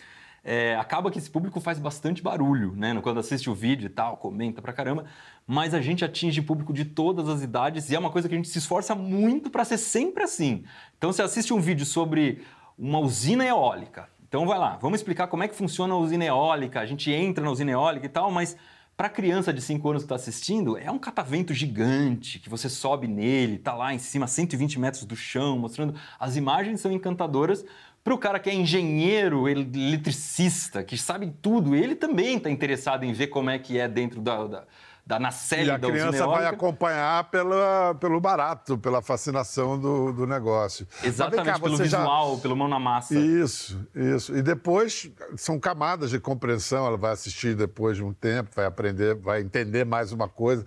é, 0.43 0.75
acaba 0.77 1.11
que 1.11 1.19
esse 1.19 1.29
público 1.29 1.59
faz 1.59 1.77
bastante 1.77 2.23
barulho, 2.23 2.73
né? 2.75 2.99
Quando 3.01 3.19
assiste 3.19 3.49
o 3.49 3.53
vídeo 3.53 3.85
e 3.85 3.89
tal, 3.89 4.17
comenta 4.17 4.61
pra 4.61 4.73
caramba. 4.73 5.05
Mas 5.45 5.73
a 5.73 5.81
gente 5.81 6.03
atinge 6.03 6.41
público 6.41 6.73
de 6.73 6.85
todas 6.85 7.29
as 7.29 7.43
idades 7.43 7.89
e 7.89 7.95
é 7.95 7.99
uma 7.99 8.09
coisa 8.09 8.27
que 8.27 8.33
a 8.33 8.37
gente 8.37 8.49
se 8.49 8.57
esforça 8.57 8.95
muito 8.95 9.49
para 9.49 9.63
ser 9.63 9.77
sempre 9.77 10.23
assim. 10.23 10.63
Então, 10.97 11.11
você 11.11 11.21
assiste 11.21 11.53
um 11.53 11.59
vídeo 11.59 11.85
sobre 11.85 12.41
uma 12.77 12.99
usina 12.99 13.45
eólica. 13.45 14.09
Então, 14.27 14.45
vai 14.45 14.57
lá, 14.57 14.77
vamos 14.81 14.99
explicar 14.99 15.27
como 15.27 15.43
é 15.43 15.47
que 15.47 15.55
funciona 15.55 15.93
a 15.93 15.97
usina 15.97 16.25
eólica. 16.25 16.79
A 16.79 16.85
gente 16.85 17.11
entra 17.11 17.43
na 17.43 17.51
usina 17.51 17.71
eólica 17.71 18.05
e 18.05 18.09
tal, 18.09 18.31
mas 18.31 18.55
para 18.99 19.07
a 19.07 19.09
criança 19.09 19.53
de 19.53 19.61
5 19.61 19.89
anos 19.89 20.01
que 20.03 20.07
está 20.07 20.15
assistindo, 20.15 20.77
é 20.77 20.91
um 20.91 20.99
catavento 20.99 21.53
gigante 21.53 22.37
que 22.37 22.49
você 22.49 22.67
sobe 22.67 23.07
nele, 23.07 23.57
tá 23.57 23.73
lá 23.73 23.93
em 23.93 23.97
cima, 23.97 24.27
120 24.27 24.77
metros 24.77 25.05
do 25.05 25.15
chão, 25.15 25.57
mostrando. 25.57 25.95
As 26.19 26.35
imagens 26.35 26.81
são 26.81 26.91
encantadoras. 26.91 27.63
Para 28.03 28.13
o 28.13 28.17
cara 28.17 28.41
que 28.41 28.49
é 28.49 28.53
engenheiro, 28.53 29.47
ele- 29.47 29.61
eletricista, 29.73 30.83
que 30.83 30.97
sabe 30.97 31.33
tudo, 31.41 31.77
ele 31.77 31.95
também 31.95 32.35
está 32.35 32.49
interessado 32.49 33.05
em 33.05 33.13
ver 33.13 33.27
como 33.27 33.49
é 33.49 33.57
que 33.57 33.79
é 33.79 33.87
dentro 33.87 34.19
da, 34.19 34.45
da, 34.45 34.67
da 35.09 35.17
nacelle 35.19 35.69
E 35.69 35.71
a 35.71 35.79
criança 35.79 36.27
vai 36.27 36.45
acompanhar 36.45 37.31
pela, 37.31 37.95
pelo 37.95 38.21
barato, 38.21 38.77
pela 38.77 39.01
fascinação 39.01 39.79
do, 39.79 40.13
do 40.13 40.27
negócio. 40.27 40.87
Exatamente, 41.03 41.45
cá, 41.47 41.59
pelo 41.59 41.75
você 41.75 41.85
já- 41.85 41.97
visual, 41.97 42.37
pelo 42.37 42.55
mão 42.55 42.67
na 42.67 42.79
massa. 42.79 43.17
Isso, 43.17 43.83
isso. 43.95 44.37
E 44.37 44.43
depois 44.43 45.11
são 45.35 45.59
camadas 45.59 46.11
de 46.11 46.19
compreensão, 46.19 46.85
ela 46.85 46.95
vai 46.95 47.11
assistir 47.11 47.55
depois 47.55 47.97
de 47.97 48.03
um 48.03 48.13
tempo, 48.13 48.51
vai 48.55 48.67
aprender, 48.67 49.15
vai 49.15 49.41
entender 49.41 49.83
mais 49.83 50.11
uma 50.11 50.29
coisa. 50.29 50.63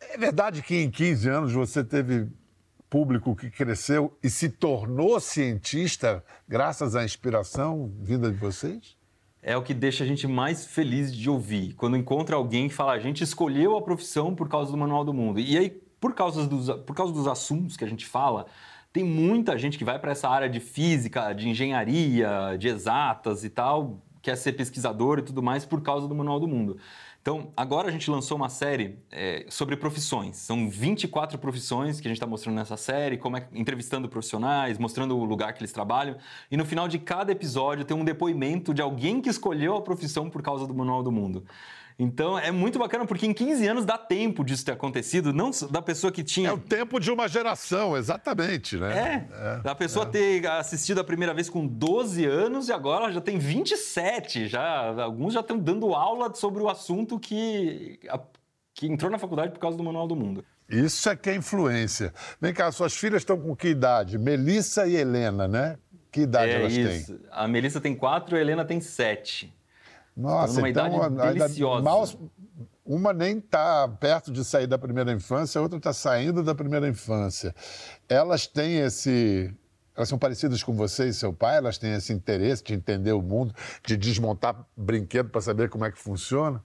É 0.00 0.18
verdade 0.18 0.60
que 0.60 0.74
em 0.74 0.90
15 0.90 1.28
anos 1.28 1.52
você 1.52 1.84
teve 1.84 2.26
público 2.90 3.36
que 3.36 3.48
cresceu 3.48 4.18
e 4.20 4.28
se 4.28 4.48
tornou 4.48 5.20
cientista 5.20 6.24
graças 6.48 6.96
à 6.96 7.04
inspiração 7.04 7.92
vinda 8.00 8.28
de 8.28 8.38
vocês? 8.38 8.97
É 9.42 9.56
o 9.56 9.62
que 9.62 9.72
deixa 9.72 10.04
a 10.04 10.06
gente 10.06 10.26
mais 10.26 10.66
feliz 10.66 11.14
de 11.14 11.30
ouvir. 11.30 11.74
Quando 11.74 11.96
encontra 11.96 12.36
alguém 12.36 12.68
que 12.68 12.74
fala, 12.74 12.92
a 12.92 12.98
gente 12.98 13.22
escolheu 13.22 13.76
a 13.76 13.82
profissão 13.82 14.34
por 14.34 14.48
causa 14.48 14.70
do 14.70 14.76
Manual 14.76 15.04
do 15.04 15.14
Mundo. 15.14 15.40
E 15.40 15.56
aí, 15.56 15.70
por 16.00 16.14
causa 16.14 16.46
dos, 16.46 16.68
por 16.84 16.94
causa 16.94 17.12
dos 17.12 17.26
assuntos 17.26 17.76
que 17.76 17.84
a 17.84 17.88
gente 17.88 18.06
fala, 18.06 18.46
tem 18.92 19.04
muita 19.04 19.56
gente 19.58 19.78
que 19.78 19.84
vai 19.84 19.98
para 19.98 20.12
essa 20.12 20.28
área 20.28 20.48
de 20.48 20.60
física, 20.60 21.32
de 21.32 21.48
engenharia, 21.48 22.56
de 22.58 22.68
exatas 22.68 23.44
e 23.44 23.50
tal, 23.50 24.02
quer 24.20 24.36
ser 24.36 24.52
pesquisador 24.52 25.18
e 25.18 25.22
tudo 25.22 25.42
mais 25.42 25.64
por 25.64 25.82
causa 25.82 26.08
do 26.08 26.14
Manual 26.14 26.40
do 26.40 26.48
Mundo. 26.48 26.76
Então, 27.28 27.52
agora 27.54 27.88
a 27.88 27.90
gente 27.90 28.10
lançou 28.10 28.38
uma 28.38 28.48
série 28.48 29.00
é, 29.12 29.44
sobre 29.50 29.76
profissões. 29.76 30.38
São 30.38 30.70
24 30.70 31.38
profissões 31.38 32.00
que 32.00 32.08
a 32.08 32.10
gente 32.10 32.16
está 32.16 32.26
mostrando 32.26 32.54
nessa 32.56 32.78
série, 32.78 33.18
como 33.18 33.36
é, 33.36 33.46
entrevistando 33.52 34.08
profissionais, 34.08 34.78
mostrando 34.78 35.14
o 35.14 35.22
lugar 35.26 35.52
que 35.52 35.60
eles 35.60 35.70
trabalham. 35.70 36.16
E 36.50 36.56
no 36.56 36.64
final 36.64 36.88
de 36.88 36.98
cada 36.98 37.30
episódio 37.30 37.84
tem 37.84 37.94
um 37.94 38.02
depoimento 38.02 38.72
de 38.72 38.80
alguém 38.80 39.20
que 39.20 39.28
escolheu 39.28 39.76
a 39.76 39.82
profissão 39.82 40.30
por 40.30 40.40
causa 40.40 40.66
do 40.66 40.72
Manual 40.72 41.02
do 41.02 41.12
Mundo. 41.12 41.44
Então 41.98 42.38
é 42.38 42.52
muito 42.52 42.78
bacana 42.78 43.04
porque 43.04 43.26
em 43.26 43.34
15 43.34 43.66
anos 43.66 43.84
dá 43.84 43.98
tempo 43.98 44.44
disso 44.44 44.64
ter 44.64 44.70
acontecido, 44.72 45.32
não 45.32 45.50
da 45.68 45.82
pessoa 45.82 46.12
que 46.12 46.22
tinha 46.22 46.50
É 46.50 46.52
o 46.52 46.58
tempo 46.58 47.00
de 47.00 47.10
uma 47.10 47.26
geração, 47.26 47.96
exatamente, 47.96 48.76
né? 48.76 49.26
é, 49.32 49.58
da 49.62 49.74
pessoa 49.74 50.06
ter 50.06 50.46
assistido 50.46 51.00
a 51.00 51.04
primeira 51.04 51.34
vez 51.34 51.50
com 51.50 51.66
12 51.66 52.24
anos 52.24 52.68
e 52.68 52.72
agora 52.72 53.04
ela 53.04 53.12
já 53.12 53.20
tem 53.20 53.36
27. 53.36 54.46
Já, 54.46 55.02
alguns 55.02 55.34
já 55.34 55.40
estão 55.40 55.58
dando 55.58 55.92
aula 55.92 56.32
sobre 56.34 56.62
o 56.62 56.68
assunto 56.68 57.18
que, 57.18 57.98
que 58.72 58.86
entrou 58.86 59.10
na 59.10 59.18
faculdade 59.18 59.50
por 59.50 59.58
causa 59.58 59.76
do 59.76 59.82
Manual 59.82 60.06
do 60.06 60.14
Mundo. 60.14 60.44
Isso 60.68 61.08
é 61.08 61.16
que 61.16 61.30
é 61.30 61.34
influência. 61.34 62.12
Vem 62.40 62.54
cá, 62.54 62.70
suas 62.70 62.94
filhas 62.94 63.22
estão 63.22 63.40
com 63.40 63.56
que 63.56 63.68
idade? 63.68 64.18
Melissa 64.18 64.86
e 64.86 64.94
Helena, 64.94 65.48
né? 65.48 65.78
Que 66.12 66.20
idade 66.20 66.52
é 66.52 66.54
elas 66.60 66.72
isso. 66.72 67.12
têm? 67.14 67.20
A 67.32 67.48
Melissa 67.48 67.80
tem 67.80 67.96
4 67.96 68.36
a 68.36 68.40
Helena 68.40 68.64
tem 68.64 68.80
7. 68.80 69.52
Nossa, 70.18 70.54
numa 70.54 70.68
então 70.68 71.06
idade 71.06 71.38
deliciosa. 71.38 71.82
mal- 71.82 72.08
uma 72.84 73.12
nem 73.12 73.38
está 73.38 73.86
perto 73.86 74.32
de 74.32 74.44
sair 74.44 74.66
da 74.66 74.78
primeira 74.78 75.12
infância, 75.12 75.58
a 75.58 75.62
outra 75.62 75.78
está 75.78 75.92
saindo 75.92 76.42
da 76.42 76.54
primeira 76.54 76.88
infância. 76.88 77.54
Elas 78.08 78.46
têm 78.46 78.78
esse. 78.78 79.54
Elas 79.94 80.08
são 80.08 80.18
parecidas 80.18 80.62
com 80.62 80.72
você 80.74 81.08
e 81.08 81.12
seu 81.12 81.32
pai? 81.32 81.56
Elas 81.56 81.76
têm 81.76 81.92
esse 81.92 82.12
interesse 82.12 82.62
de 82.64 82.72
entender 82.74 83.12
o 83.12 83.20
mundo, 83.20 83.54
de 83.84 83.96
desmontar 83.96 84.64
brinquedo 84.76 85.28
para 85.28 85.40
saber 85.40 85.68
como 85.68 85.84
é 85.84 85.90
que 85.92 85.98
funciona? 85.98 86.62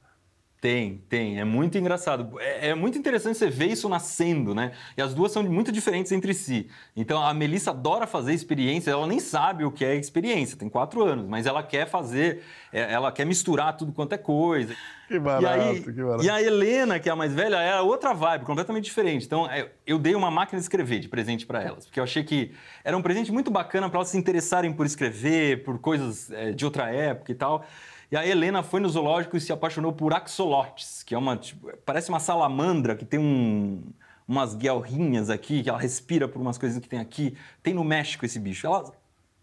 Tem, 0.63 1.04
tem. 1.10 1.41
É 1.41 1.43
muito 1.43 1.78
engraçado. 1.78 2.39
É, 2.39 2.69
é 2.69 2.73
muito 2.73 2.97
interessante 2.97 3.38
você 3.38 3.49
ver 3.49 3.65
isso 3.65 3.89
nascendo, 3.89 4.56
né? 4.56 4.71
E 4.95 5.02
as 5.02 5.13
duas 5.13 5.30
são 5.30 5.43
muito 5.43 5.73
diferentes 5.73 6.10
entre 6.13 6.34
si. 6.34 6.69
Então 6.95 7.21
a 7.21 7.34
Melissa 7.34 7.71
adora 7.71 8.08
fazer 8.08 8.34
experiência, 8.34 8.89
ela 8.89 9.06
nem 9.06 9.19
sabe 9.19 9.65
o 9.65 9.71
que 9.71 9.84
é 9.84 9.93
experiência, 9.93 10.58
tem 10.58 10.69
quatro 10.69 11.04
anos, 11.04 11.28
mas 11.28 11.45
ela 11.45 11.62
quer 11.62 11.86
fazer, 11.86 12.43
é, 12.71 12.93
ela 12.93 13.12
quer 13.12 13.26
misturar 13.26 13.76
tudo 13.76 13.91
quanto 13.91 14.13
é 14.13 14.17
coisa. 14.17 14.73
Que 15.06 15.15
E, 15.15 15.19
barato, 15.19 15.60
aí, 15.60 15.82
que 15.82 15.91
barato. 15.91 16.23
e 16.23 16.30
a 16.30 16.41
Helena, 16.41 16.97
que 16.97 17.10
é 17.10 17.12
a 17.12 17.15
mais 17.17 17.34
velha, 17.34 17.58
é 17.58 17.82
outra 17.82 18.13
vibe, 18.13 18.45
completamente 18.45 18.86
diferente. 18.86 19.26
Então, 19.26 19.45
é, 19.52 19.69
eu 19.86 19.99
dei 19.99 20.15
uma 20.15 20.32
máquina 20.32 20.58
de 20.58 20.63
escrever 20.63 20.99
de 20.99 21.10
presente 21.10 21.45
para 21.45 21.62
elas, 21.62 21.86
porque 21.88 21.99
eu 21.99 22.06
achei 22.06 22.23
que 22.23 22.54
era 22.86 22.95
um 22.95 23.02
presente 23.02 23.34
muito 23.34 23.52
bacana 23.52 23.89
para 23.89 23.97
elas 23.97 24.08
se 24.08 24.17
interessarem 24.17 24.71
por 24.71 24.86
escrever, 24.86 25.62
por 25.65 25.78
coisas 25.78 26.32
é, 26.32 26.54
de 26.54 26.63
outra 26.63 26.89
época 26.89 27.34
e 27.34 27.36
tal. 27.36 27.65
E 28.13 28.15
a 28.15 28.23
Helena 28.23 28.62
foi 28.62 28.80
no 28.80 28.88
zoológico 28.88 29.36
e 29.36 29.41
se 29.41 29.52
apaixonou 29.52 29.91
por 29.91 30.13
axolotes, 30.13 31.02
que 31.02 31.15
é 31.15 31.17
uma, 31.17 31.36
tipo, 31.36 31.76
parece 31.84 32.10
uma 32.10 32.19
salamandra 32.19 32.95
que 32.95 33.04
tem 33.04 33.19
um, 33.19 33.82
umas 34.28 34.54
guelrinhas 34.54 35.32
aqui, 35.32 35.63
que 35.63 35.69
ela 35.69 35.80
respira 35.80 36.28
por 36.28 36.39
umas 36.39 36.56
coisinhas 36.60 36.84
que 36.84 36.88
tem 36.88 36.99
aqui. 36.99 37.36
Tem 37.63 37.73
no 37.73 37.84
México 37.84 38.23
esse 38.23 38.38
bicho. 38.38 38.67
Ela 38.67 38.93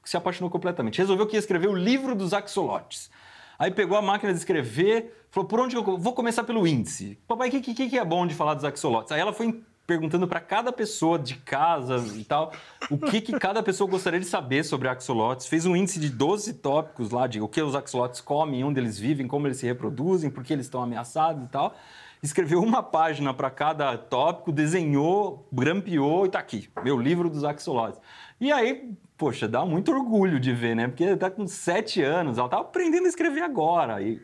se 0.04 0.16
apaixonou 0.16 0.48
completamente. 0.48 0.98
Resolveu 0.98 1.26
que 1.26 1.34
ia 1.34 1.40
escrever 1.40 1.66
o 1.66 1.74
livro 1.74 2.14
dos 2.14 2.32
axolotes. 2.32 3.10
Aí 3.58 3.72
pegou 3.72 3.98
a 3.98 4.02
máquina 4.02 4.32
de 4.32 4.38
escrever, 4.38 5.26
falou: 5.32 5.48
por 5.48 5.58
onde 5.58 5.74
eu 5.74 5.82
vou 5.98 6.12
começar 6.12 6.44
pelo 6.44 6.64
índice? 6.64 7.18
Papai, 7.26 7.48
o 7.48 7.50
que, 7.50 7.74
que, 7.74 7.90
que 7.90 7.98
é 7.98 8.04
bom 8.04 8.24
de 8.24 8.36
falar 8.36 8.54
dos 8.54 8.64
axolotes? 8.64 9.10
Aí 9.10 9.20
ela 9.20 9.32
foi 9.32 9.64
perguntando 9.90 10.28
para 10.28 10.38
cada 10.38 10.72
pessoa 10.72 11.18
de 11.18 11.34
casa 11.34 11.96
e 12.16 12.22
tal 12.22 12.52
o 12.88 12.96
que, 12.96 13.20
que 13.20 13.36
cada 13.40 13.60
pessoa 13.60 13.90
gostaria 13.90 14.20
de 14.20 14.26
saber 14.26 14.64
sobre 14.64 14.86
axolotes. 14.86 15.48
Fez 15.48 15.66
um 15.66 15.74
índice 15.74 15.98
de 15.98 16.08
12 16.08 16.54
tópicos 16.54 17.10
lá 17.10 17.26
de 17.26 17.40
o 17.40 17.48
que 17.48 17.60
os 17.60 17.74
axolotes 17.74 18.20
comem, 18.20 18.62
onde 18.62 18.78
eles 18.78 18.96
vivem, 18.96 19.26
como 19.26 19.48
eles 19.48 19.56
se 19.56 19.66
reproduzem, 19.66 20.30
por 20.30 20.44
que 20.44 20.52
eles 20.52 20.66
estão 20.66 20.80
ameaçados 20.80 21.44
e 21.44 21.48
tal. 21.48 21.74
Escreveu 22.22 22.62
uma 22.62 22.84
página 22.84 23.34
para 23.34 23.50
cada 23.50 23.98
tópico, 23.98 24.52
desenhou, 24.52 25.48
grampeou 25.52 26.24
e 26.24 26.28
tá 26.28 26.38
aqui, 26.38 26.68
meu 26.84 26.96
livro 26.96 27.28
dos 27.28 27.42
axolotes. 27.42 28.00
E 28.40 28.52
aí, 28.52 28.92
poxa, 29.18 29.48
dá 29.48 29.66
muito 29.66 29.90
orgulho 29.90 30.38
de 30.38 30.52
ver, 30.52 30.76
né? 30.76 30.86
Porque 30.86 31.16
tá 31.16 31.28
com 31.28 31.48
sete 31.48 32.00
anos, 32.00 32.38
ela 32.38 32.48
tá 32.48 32.60
aprendendo 32.60 33.06
a 33.06 33.08
escrever 33.08 33.42
agora. 33.42 34.00
E, 34.00 34.22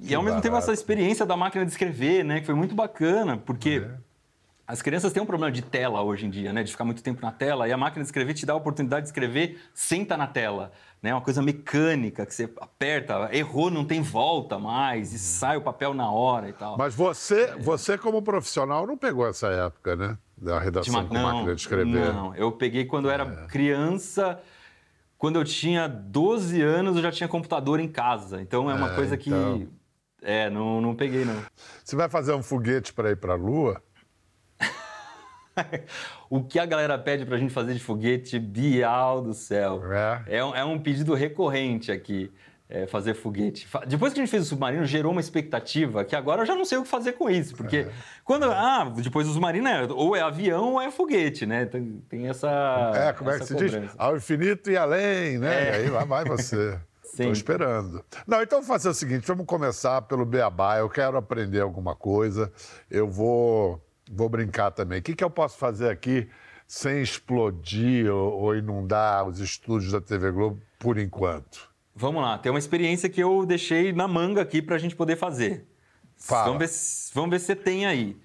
e 0.00 0.14
ao 0.14 0.22
mesmo 0.22 0.40
tempo 0.40 0.56
essa 0.56 0.68
barato. 0.68 0.80
experiência 0.80 1.26
da 1.26 1.36
máquina 1.36 1.66
de 1.66 1.72
escrever, 1.72 2.24
né? 2.24 2.40
Que 2.40 2.46
foi 2.46 2.54
muito 2.54 2.74
bacana, 2.74 3.36
porque 3.36 3.82
as 4.68 4.82
crianças 4.82 5.12
têm 5.12 5.22
um 5.22 5.26
problema 5.26 5.50
de 5.50 5.62
tela 5.62 6.02
hoje 6.02 6.26
em 6.26 6.30
dia, 6.30 6.52
né? 6.52 6.62
De 6.62 6.70
ficar 6.70 6.84
muito 6.84 7.02
tempo 7.02 7.22
na 7.22 7.32
tela. 7.32 7.66
E 7.66 7.72
a 7.72 7.76
máquina 7.76 8.02
de 8.04 8.08
escrever 8.08 8.34
te 8.34 8.44
dá 8.44 8.52
a 8.52 8.56
oportunidade 8.56 9.02
de 9.04 9.08
escrever 9.08 9.58
sem 9.72 10.02
estar 10.02 10.18
na 10.18 10.26
tela. 10.26 10.70
Né? 11.02 11.14
Uma 11.14 11.20
coisa 11.22 11.40
mecânica, 11.40 12.26
que 12.26 12.34
você 12.34 12.52
aperta, 12.60 13.30
errou, 13.32 13.70
não 13.70 13.84
tem 13.84 14.02
volta 14.02 14.58
mais, 14.58 15.12
e 15.14 15.18
sai 15.18 15.56
o 15.56 15.62
papel 15.62 15.94
na 15.94 16.10
hora 16.10 16.48
e 16.48 16.52
tal. 16.52 16.76
Mas 16.76 16.94
você, 16.94 17.54
você 17.56 17.96
como 17.96 18.20
profissional, 18.20 18.86
não 18.86 18.98
pegou 18.98 19.26
essa 19.26 19.48
época, 19.48 19.96
né? 19.96 20.18
Da 20.36 20.58
redação 20.58 20.92
ma- 20.94 21.04
com 21.08 21.14
máquina 21.18 21.54
de 21.54 21.60
escrever. 21.62 22.12
Não, 22.12 22.34
eu 22.34 22.52
peguei 22.52 22.84
quando 22.84 23.06
eu 23.08 23.12
era 23.12 23.46
criança. 23.46 24.38
Quando 25.16 25.36
eu 25.36 25.44
tinha 25.44 25.88
12 25.88 26.60
anos, 26.62 26.94
eu 26.96 27.02
já 27.02 27.10
tinha 27.10 27.28
computador 27.28 27.80
em 27.80 27.88
casa. 27.88 28.40
Então 28.42 28.70
é 28.70 28.74
uma 28.74 28.88
É, 28.90 28.94
coisa 28.94 29.16
que. 29.16 29.30
então. 29.30 29.66
É, 30.20 30.50
não, 30.50 30.80
não 30.80 30.94
peguei, 30.96 31.24
não. 31.24 31.40
Você 31.84 31.94
vai 31.96 32.08
fazer 32.08 32.34
um 32.34 32.42
foguete 32.42 32.92
para 32.92 33.10
ir 33.10 33.16
para 33.16 33.32
a 33.34 33.36
Lua? 33.36 33.80
o 36.30 36.42
que 36.42 36.58
a 36.58 36.66
galera 36.66 36.98
pede 36.98 37.24
pra 37.24 37.36
gente 37.36 37.52
fazer 37.52 37.74
de 37.74 37.80
foguete, 37.80 38.38
Bial 38.38 39.20
do 39.22 39.34
céu. 39.34 39.80
É. 39.92 40.38
É 40.38 40.44
um, 40.44 40.54
é 40.56 40.64
um 40.64 40.78
pedido 40.78 41.14
recorrente 41.14 41.90
aqui, 41.92 42.30
é, 42.68 42.86
fazer 42.86 43.14
foguete. 43.14 43.66
Depois 43.86 44.12
que 44.12 44.20
a 44.20 44.22
gente 44.22 44.30
fez 44.30 44.42
o 44.42 44.46
submarino, 44.46 44.84
gerou 44.84 45.12
uma 45.12 45.20
expectativa 45.20 46.04
que 46.04 46.14
agora 46.14 46.42
eu 46.42 46.46
já 46.46 46.54
não 46.54 46.64
sei 46.64 46.78
o 46.78 46.82
que 46.82 46.88
fazer 46.88 47.12
com 47.12 47.30
isso. 47.30 47.56
Porque 47.56 47.78
É. 47.78 47.90
quando. 48.24 48.44
Ah, 48.50 48.92
depois 48.96 49.26
do 49.26 49.32
submarino 49.32 49.66
é 49.68 49.84
ou 49.90 50.14
é 50.14 50.20
avião 50.20 50.74
ou 50.74 50.80
é 50.80 50.90
foguete, 50.90 51.46
né? 51.46 51.64
Tem, 51.66 52.02
tem 52.08 52.28
essa. 52.28 52.92
É, 52.94 53.12
como 53.12 53.30
é 53.30 53.36
que 53.36 53.42
essa 53.42 53.54
se 53.54 53.56
diz? 53.56 53.72
cobrança. 53.72 53.94
Ao 53.98 54.16
infinito 54.16 54.70
e 54.70 54.76
além, 54.76 55.38
né? 55.38 55.68
É. 55.68 55.70
E 55.70 55.74
aí 55.84 55.90
lá 55.90 56.04
vai 56.04 56.24
você. 56.24 56.78
Estou 57.18 57.32
esperando. 57.32 58.04
Não, 58.26 58.40
então 58.42 58.58
vamos 58.58 58.68
fazer 58.68 58.90
o 58.90 58.94
seguinte: 58.94 59.26
vamos 59.26 59.46
começar 59.46 60.02
pelo 60.02 60.24
beabá. 60.24 60.78
Eu 60.78 60.88
quero 60.88 61.16
aprender 61.16 61.60
alguma 61.60 61.96
coisa. 61.96 62.52
Eu 62.88 63.08
vou, 63.08 63.82
vou 64.10 64.28
brincar 64.28 64.70
também. 64.70 65.00
O 65.00 65.02
que, 65.02 65.14
que 65.14 65.24
eu 65.24 65.30
posso 65.30 65.56
fazer 65.58 65.90
aqui 65.90 66.28
sem 66.66 67.00
explodir 67.02 68.12
ou, 68.12 68.54
inundar 68.56 69.26
os 69.26 69.40
estúdios 69.40 69.92
da 69.92 70.00
TV 70.00 70.30
Globo 70.30 70.60
por 70.78 70.98
enquanto? 70.98 71.68
Vamos 71.94 72.22
lá, 72.22 72.38
tem 72.38 72.50
uma 72.52 72.58
experiência 72.58 73.08
que 73.08 73.20
eu 73.22 73.44
deixei 73.44 73.92
na 73.92 74.06
manga 74.06 74.40
aqui 74.42 74.62
pra 74.62 74.78
gente 74.78 74.94
poder 74.94 75.16
fazer. 75.16 75.66
Fala. 76.16 76.44
Vamos 76.44 76.58
ver, 76.60 76.68
se- 76.68 77.10
vamos 77.14 77.30
ver 77.30 77.38
se 77.40 77.46
você 77.46 77.56
tem 77.56 77.86
aí. 77.86 78.16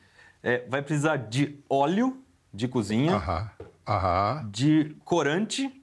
É, 0.43 0.65
vai 0.67 0.81
precisar 0.81 1.15
de 1.17 1.57
óleo 1.69 2.17
de 2.53 2.67
cozinha. 2.67 3.15
Aham. 3.15 3.49
Aham. 3.87 4.49
de 4.51 4.95
corante. 5.03 5.81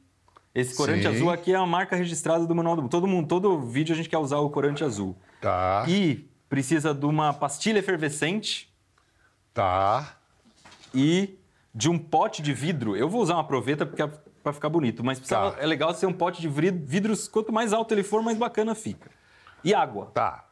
Esse 0.54 0.74
corante 0.74 1.02
Sim. 1.02 1.08
azul 1.08 1.30
aqui 1.30 1.52
é 1.52 1.56
a 1.56 1.66
marca 1.66 1.94
registrada 1.96 2.46
do 2.46 2.54
Manual 2.54 2.74
do 2.76 2.82
Mundo. 2.82 2.90
Todo 2.90 3.06
mundo, 3.06 3.28
todo 3.28 3.60
vídeo 3.60 3.92
a 3.92 3.96
gente 3.96 4.08
quer 4.08 4.18
usar 4.18 4.38
o 4.38 4.50
corante 4.50 4.82
azul. 4.82 5.16
Tá. 5.40 5.84
E 5.88 6.28
precisa 6.48 6.92
de 6.94 7.06
uma 7.06 7.32
pastilha 7.32 7.78
efervescente 7.78 8.69
Tá. 9.52 10.16
e 10.94 11.38
de 11.74 11.88
um 11.88 11.98
pote 11.98 12.42
de 12.42 12.52
vidro. 12.52 12.96
Eu 12.96 13.08
vou 13.08 13.22
usar 13.22 13.34
uma 13.34 13.44
proveta 13.44 13.84
porque 13.86 14.02
é 14.02 14.10
para 14.42 14.52
ficar 14.52 14.68
bonito, 14.68 15.04
mas 15.04 15.20
Tá. 15.20 15.54
é 15.58 15.66
legal 15.66 15.92
ser 15.94 16.06
um 16.06 16.12
pote 16.12 16.40
de 16.40 16.48
vidros. 16.48 17.28
Quanto 17.28 17.52
mais 17.52 17.72
alto 17.72 17.92
ele 17.92 18.02
for, 18.02 18.22
mais 18.22 18.38
bacana 18.38 18.74
fica. 18.74 19.10
E 19.62 19.74
água. 19.74 20.10
Tá. 20.14 20.44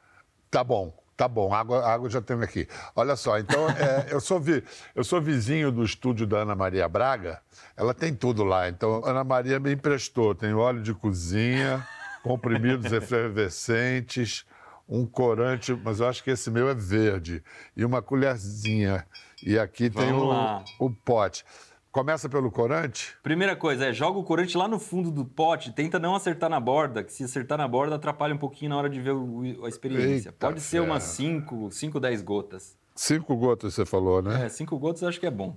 Tá 0.50 0.62
bom. 0.62 0.92
Tá 1.16 1.26
bom, 1.26 1.52
água, 1.52 1.84
água 1.84 2.08
já 2.08 2.20
temos 2.22 2.44
aqui. 2.44 2.68
Olha 2.94 3.16
só, 3.16 3.40
então, 3.40 3.68
é, 3.74 4.06
eu, 4.14 4.20
sou 4.20 4.38
vi, 4.38 4.62
eu 4.94 5.02
sou 5.02 5.20
vizinho 5.20 5.72
do 5.72 5.82
estúdio 5.82 6.24
da 6.28 6.38
Ana 6.42 6.54
Maria 6.54 6.88
Braga, 6.88 7.42
ela 7.76 7.92
tem 7.92 8.14
tudo 8.14 8.44
lá. 8.44 8.68
Então, 8.68 9.02
Ana 9.04 9.24
Maria 9.24 9.58
me 9.58 9.72
emprestou: 9.72 10.32
tem 10.32 10.54
óleo 10.54 10.80
de 10.80 10.94
cozinha, 10.94 11.84
comprimidos 12.22 12.92
efervescentes, 12.92 14.44
um 14.88 15.04
corante, 15.04 15.74
mas 15.84 16.00
eu 16.00 16.08
acho 16.08 16.24
que 16.24 16.30
esse 16.30 16.50
meu 16.50 16.68
é 16.68 16.74
verde, 16.74 17.42
e 17.76 17.84
uma 17.84 18.00
colherzinha. 18.00 19.06
E 19.42 19.58
aqui 19.58 19.90
tem 19.90 20.06
Vamos 20.06 20.22
o, 20.22 20.26
lá. 20.28 20.64
o 20.80 20.90
pote. 20.90 21.44
Começa 21.92 22.28
pelo 22.28 22.50
corante? 22.50 23.16
Primeira 23.22 23.56
coisa 23.56 23.86
é 23.86 23.92
joga 23.92 24.18
o 24.18 24.24
corante 24.24 24.56
lá 24.56 24.68
no 24.68 24.78
fundo 24.78 25.10
do 25.10 25.24
pote, 25.24 25.72
tenta 25.72 25.98
não 25.98 26.14
acertar 26.14 26.48
na 26.50 26.60
borda, 26.60 27.02
que 27.02 27.12
se 27.12 27.24
acertar 27.24 27.58
na 27.58 27.66
borda 27.66 27.96
atrapalha 27.96 28.34
um 28.34 28.38
pouquinho 28.38 28.70
na 28.70 28.76
hora 28.76 28.88
de 28.90 29.00
ver 29.00 29.12
o- 29.12 29.64
a 29.64 29.68
experiência. 29.68 30.28
Eita 30.28 30.46
Pode 30.46 30.60
ser 30.60 30.80
umas 30.80 31.16
ferro. 31.16 31.40
5, 31.40 31.70
5, 31.72 31.98
10 32.00 32.22
gotas. 32.22 32.76
Cinco 32.94 33.36
gotas, 33.36 33.74
você 33.74 33.86
falou, 33.86 34.20
né? 34.20 34.46
É, 34.46 34.48
5 34.48 34.76
gotas 34.78 35.02
eu 35.02 35.08
acho 35.08 35.18
que 35.20 35.26
é 35.26 35.30
bom. 35.30 35.56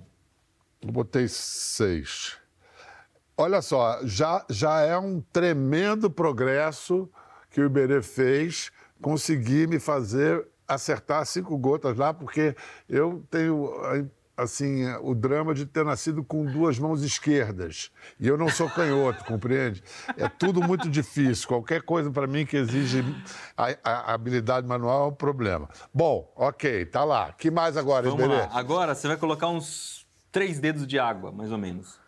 Eu 0.80 0.90
botei 0.92 1.26
seis. 1.28 2.36
Olha 3.36 3.60
só, 3.62 3.98
já, 4.04 4.44
já 4.48 4.80
é 4.80 4.96
um 4.96 5.20
tremendo 5.32 6.10
progresso 6.10 7.08
que 7.50 7.60
o 7.60 7.66
Iberê 7.66 8.00
fez 8.02 8.70
conseguir 9.02 9.68
me 9.68 9.78
fazer 9.78 10.46
acertar 10.66 11.26
cinco 11.26 11.58
gotas 11.58 11.96
lá, 11.98 12.14
porque 12.14 12.56
eu 12.88 13.22
tenho 13.30 13.70
assim 14.34 14.86
o 15.02 15.14
drama 15.14 15.52
de 15.54 15.66
ter 15.66 15.84
nascido 15.84 16.24
com 16.24 16.46
duas 16.46 16.78
mãos 16.78 17.02
esquerdas 17.02 17.90
e 18.18 18.26
eu 18.26 18.38
não 18.38 18.48
sou 18.48 18.68
canhoto, 18.70 19.22
compreende? 19.26 19.84
É 20.16 20.26
tudo 20.28 20.62
muito 20.62 20.88
difícil. 20.88 21.46
Qualquer 21.46 21.82
coisa 21.82 22.10
para 22.10 22.26
mim 22.26 22.46
que 22.46 22.56
exige 22.56 23.04
a, 23.56 23.66
a- 23.84 24.10
a 24.10 24.14
habilidade 24.14 24.66
manual 24.66 25.04
é 25.04 25.08
um 25.08 25.14
problema. 25.14 25.68
Bom, 25.92 26.32
ok, 26.34 26.86
tá 26.86 27.04
lá. 27.04 27.32
Que 27.32 27.50
mais 27.50 27.76
agora, 27.76 28.08
Vamos 28.08 28.24
Iberê? 28.24 28.40
lá. 28.40 28.48
Agora 28.52 28.94
você 28.94 29.06
vai 29.06 29.18
colocar 29.18 29.48
uns 29.48 30.06
três 30.32 30.58
dedos 30.58 30.86
de 30.86 30.98
água, 30.98 31.30
mais 31.30 31.52
ou 31.52 31.58
menos. 31.58 32.00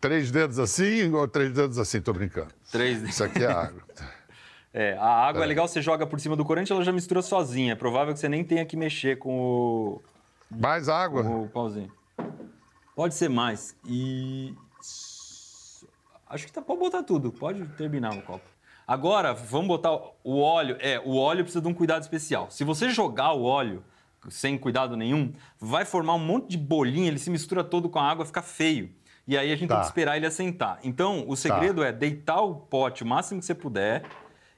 Três 0.00 0.30
dedos 0.30 0.58
assim 0.58 1.10
ou 1.12 1.26
três 1.26 1.52
dedos 1.52 1.78
assim? 1.78 2.00
Tô 2.00 2.12
brincando. 2.12 2.52
Três 2.70 2.98
dedos. 2.98 3.10
Isso 3.14 3.24
aqui 3.24 3.42
é 3.42 3.46
água. 3.50 3.82
É, 4.78 4.92
a 4.98 5.08
água 5.08 5.42
é. 5.42 5.46
legal, 5.46 5.66
você 5.66 5.80
joga 5.80 6.06
por 6.06 6.20
cima 6.20 6.36
do 6.36 6.44
corante, 6.44 6.70
ela 6.70 6.84
já 6.84 6.92
mistura 6.92 7.22
sozinha. 7.22 7.72
É 7.72 7.74
provável 7.74 8.12
que 8.12 8.20
você 8.20 8.28
nem 8.28 8.44
tenha 8.44 8.62
que 8.66 8.76
mexer 8.76 9.16
com 9.16 9.38
o, 9.40 10.02
Mais 10.50 10.86
água? 10.86 11.24
com 11.24 11.44
o 11.44 11.48
pauzinho. 11.48 11.90
Pode 12.94 13.14
ser 13.14 13.30
mais. 13.30 13.74
E. 13.86 14.54
Acho 16.28 16.44
que 16.44 16.52
tá, 16.52 16.60
pode 16.60 16.78
botar 16.78 17.02
tudo, 17.02 17.32
pode 17.32 17.64
terminar 17.68 18.12
o 18.12 18.20
copo. 18.20 18.44
Agora, 18.86 19.32
vamos 19.32 19.66
botar 19.66 19.92
o 20.22 20.40
óleo. 20.40 20.76
É, 20.78 21.00
o 21.00 21.16
óleo 21.16 21.42
precisa 21.42 21.62
de 21.62 21.68
um 21.68 21.74
cuidado 21.74 22.02
especial. 22.02 22.50
Se 22.50 22.62
você 22.62 22.90
jogar 22.90 23.32
o 23.32 23.44
óleo 23.44 23.82
sem 24.28 24.58
cuidado 24.58 24.94
nenhum, 24.94 25.32
vai 25.58 25.86
formar 25.86 26.14
um 26.14 26.18
monte 26.18 26.48
de 26.50 26.58
bolinha, 26.58 27.08
ele 27.08 27.18
se 27.18 27.30
mistura 27.30 27.64
todo 27.64 27.88
com 27.88 27.98
a 27.98 28.10
água, 28.10 28.26
fica 28.26 28.42
feio. 28.42 28.90
E 29.26 29.38
aí 29.38 29.50
a 29.50 29.56
gente 29.56 29.68
Tá. 29.68 29.76
tem 29.76 29.80
que 29.82 29.86
esperar 29.88 30.16
ele 30.18 30.26
assentar. 30.26 30.78
Então, 30.84 31.24
o 31.26 31.34
segredo 31.34 31.82
é 31.82 31.90
deitar 31.92 32.42
o 32.42 32.54
pote 32.56 33.02
o 33.02 33.06
máximo 33.06 33.40
que 33.40 33.46
você 33.46 33.54
puder 33.54 34.04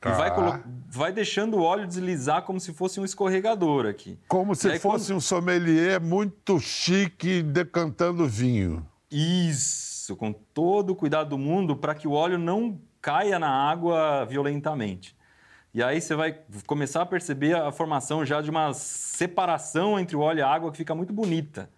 e 0.05 0.09
vai, 0.11 0.31
Tá. 0.31 0.35
colo- 0.35 0.61
vai 0.89 1.13
deixando 1.13 1.57
o 1.57 1.63
óleo 1.63 1.87
deslizar 1.87 2.43
como 2.43 2.61
se 2.61 2.73
fosse 2.73 3.01
um 3.01 3.05
escorregador 3.05 3.87
aqui. 3.87 4.19
Como 4.29 4.55
se 4.55 4.71
aí, 4.71 4.79
fosse 4.79 5.13
um 5.13 5.21
sommelier 5.21 6.01
muito 6.01 6.59
chique 6.61 7.43
decantando 7.43 8.27
vinho. 8.27 8.87
Isso, 9.11 10.15
com 10.17 10.33
todo 10.33 10.91
o 10.91 10.97
cuidado 10.97 11.31
do 11.31 11.39
mundo 11.39 11.75
para 11.77 11.95
que 11.95 12.07
o 12.07 12.13
óleo 12.13 12.39
não 12.39 12.81
caia 13.01 13.39
na 13.39 13.49
água 13.51 14.25
violentamente. 14.25 15.17
E 15.75 15.83
aí 15.83 16.01
você 16.01 16.15
vai 16.15 16.37
começar 16.67 17.03
a 17.03 17.07
perceber 17.07 17.55
a 17.55 17.71
formação 17.71 18.25
já 18.25 18.41
de 18.41 18.51
uma 18.51 18.73
separação 18.73 19.99
entre 19.99 20.17
o 20.17 20.21
óleo 20.21 20.39
e 20.39 20.43
a 20.43 20.49
água 20.49 20.71
que 20.71 20.79
fica 20.79 20.95
muito 20.95 21.13
bonita. 21.13 21.69